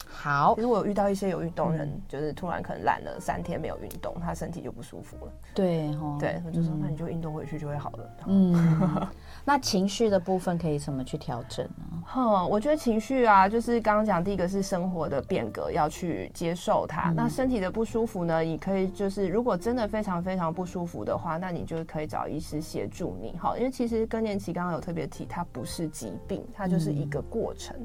[0.06, 5.32] 好，其实我有遇到一些有运动人，嗯、就是突然可能懒了三天没有运动，他身体就不舒服了。
[5.54, 8.10] 对，哦、对，我就说、嗯、那你就运动回去就会好了。
[8.26, 9.08] 嗯，
[9.44, 12.02] 那情绪的部分可以怎么去调整呢？
[12.06, 17.10] 哼，我觉得情绪啊，就是刚刚讲第一个是生活的变革要去接受它。
[17.10, 23.36] 嗯、那身体的不舒服呢，你可以就是如果真的非常非常不舒服的话，那你就可以找医师协助你。
[23.36, 27.76] 好，因为其实更年期刚刚有特别提，它不是疾病，它就是一个过程。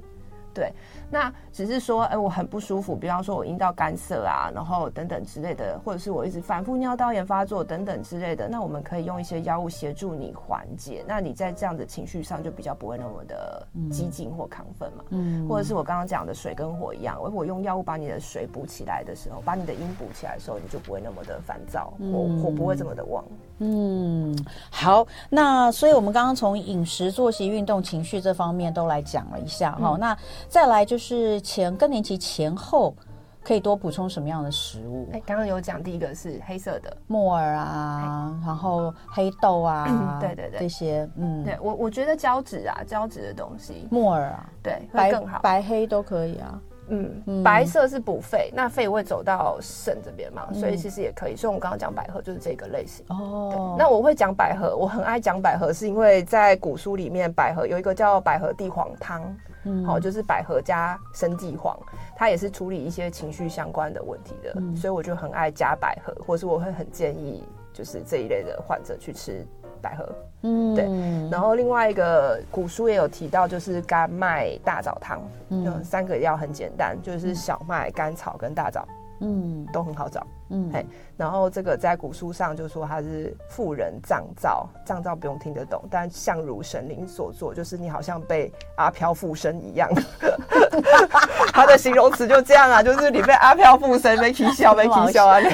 [0.50, 0.74] 嗯对，
[1.10, 11.06] 那只是说，哎，我很不舒服，比方说我阴道干涩啊，然后等等之类的，或者是我一直反复尿道炎发作等等之类的，那我们可以用一些药物协助你缓解。
[11.08, 15.04] 那你在这样的情绪上就比较不会那么的激进或亢奋嘛。
[15.10, 23.24] 嗯，或者是我刚刚讲的水跟火一样，我我用药物把你的水补起来的时候，把你的阴补起来的时候，你就不会那么的烦躁，火火不会这么的旺。
[23.60, 24.36] 嗯，
[24.72, 30.18] 好，那所以我们刚刚从饮食、作息、运动、情绪这方面都来讲了一下哈，嗯、那。
[30.48, 32.96] 再来就是前更年期前后
[33.42, 35.10] 可以多补充什么样的食物？
[35.14, 36.96] 哎，刚刚有讲第一个是黑色的。
[37.08, 51.36] 木耳啊，然后黑豆啊，对对对，这些，嗯，对我我觉得胶质啊，胶质的东西，木耳啊，对，会更好，白黑都可以啊，嗯，白色是补肺，那肺会走到肾这边嘛，所以其实也可以。
[51.36, 53.06] 所以我们刚刚讲百合就是这个类型。
[53.08, 53.76] 哦。
[53.80, 59.24] 那我会讲百合，我很爱讲百合，是因为在古书里面，百合有一个叫百合地黄汤。
[59.64, 61.78] 嗯，好，就是百合加生地黄，
[62.16, 67.44] 它也是处理一些情绪相关的问题的，嗯、所以我就很爱加百合，或是我会很建议，
[67.74, 69.46] 就是这一类的患者去吃
[69.82, 70.08] 百合。
[70.44, 70.86] 嗯，对。
[71.30, 78.88] 然后另外一个古书也有提到，就是甘麦大枣汤，嗯，三个药很简单，就是小麦、甘草跟大枣，
[79.20, 80.26] 嗯，都很好找。
[80.52, 80.86] 嗯，嘿，
[81.20, 89.90] 然后这个在古书上就说它是妇人脏燥，脏燥不用听得懂，但相如神灵所作，就是你好像被阿飘附身一样。
[91.54, 95.54] 他的形容词就这样啊，就是你被阿飘附身，被起笑，被起笑啊，你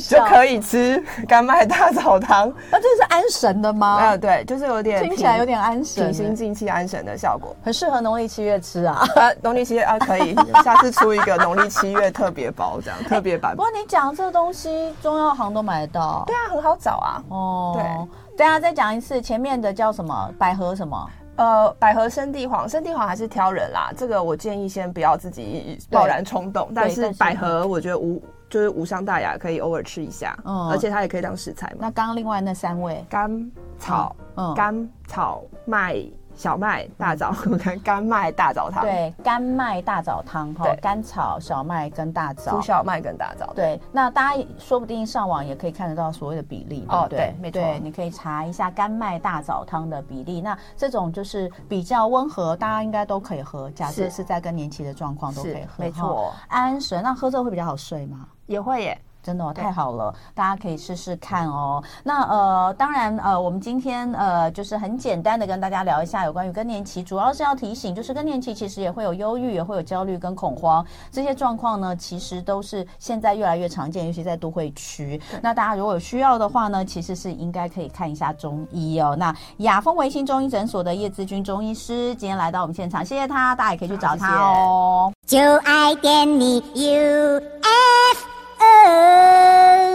[0.00, 2.52] 就可以吃甘麦大枣汤。
[2.68, 3.86] 那这是安神的吗？
[3.86, 9.06] 啊，对，就是有点听起来有点安神，平心静气、安神的效果，很适合农历七月吃啊。
[9.14, 10.34] 啊，农历七月啊，可以，
[10.64, 13.54] 下次出一个农历七月特别包，这样特别版。
[13.54, 14.34] 不过你讲这个。
[14.34, 17.22] 东西中药行都买得到，对啊，很好找啊。
[17.28, 20.30] 哦，对，大家再讲一次，前面的叫什么？
[20.38, 21.10] 百合什么？
[21.36, 23.92] 呃，百合生地黄，生地黄还是挑人啦。
[23.94, 26.70] 这个我建议先不要自己贸然冲动。
[26.74, 30.34] 但是百合我觉得无就是无伤大雅，可以偶尔吃一下。
[30.46, 31.76] 嗯，而且它也可以当食材嘛。
[31.80, 36.02] 那刚刚另外那三味，甘草、嗯，甘草麦。
[36.36, 38.82] 小麦大枣跟干麦大枣汤。
[38.82, 42.52] 对，干麦大枣汤哈，甘草、小麦跟大枣。
[42.52, 43.52] 粗小麦跟大枣。
[43.54, 46.84] 对，那大家说不定上网也可以看得到所谓的比例。
[46.88, 50.40] 哦，对，没错，你可以查一下干麦大枣汤的比例。
[50.40, 53.70] 那这种就是比较温和，大家应该都可以喝。
[53.70, 56.32] 假设是在更年期的状况都可以喝，没错。
[56.48, 58.26] 安安神，那喝这个会比较好睡吗？
[58.46, 59.00] 也会耶。
[59.24, 61.82] 真的哦，太好了，大家可以试试看哦。
[62.02, 75.20] 那呃，当然呃，我们今天呃，就是很简单的跟大家聊一下有关于更年期，主要是要提醒，就是更年期其实也会有忧郁，也会有焦虑跟恐慌这些状况呢，其实都是现在越来越常见，尤其在都会区。
[75.40, 79.16] 那大家如果有需要的话呢，其实是应该可以看一下中医哦。
[79.18, 85.10] 那雅风维新中医诊所的叶志军中医师今天来到我们现场，谢谢他，大家也可以去找他哦。
[85.26, 88.33] 就爱点你 UFO
[88.84, 89.93] Hey!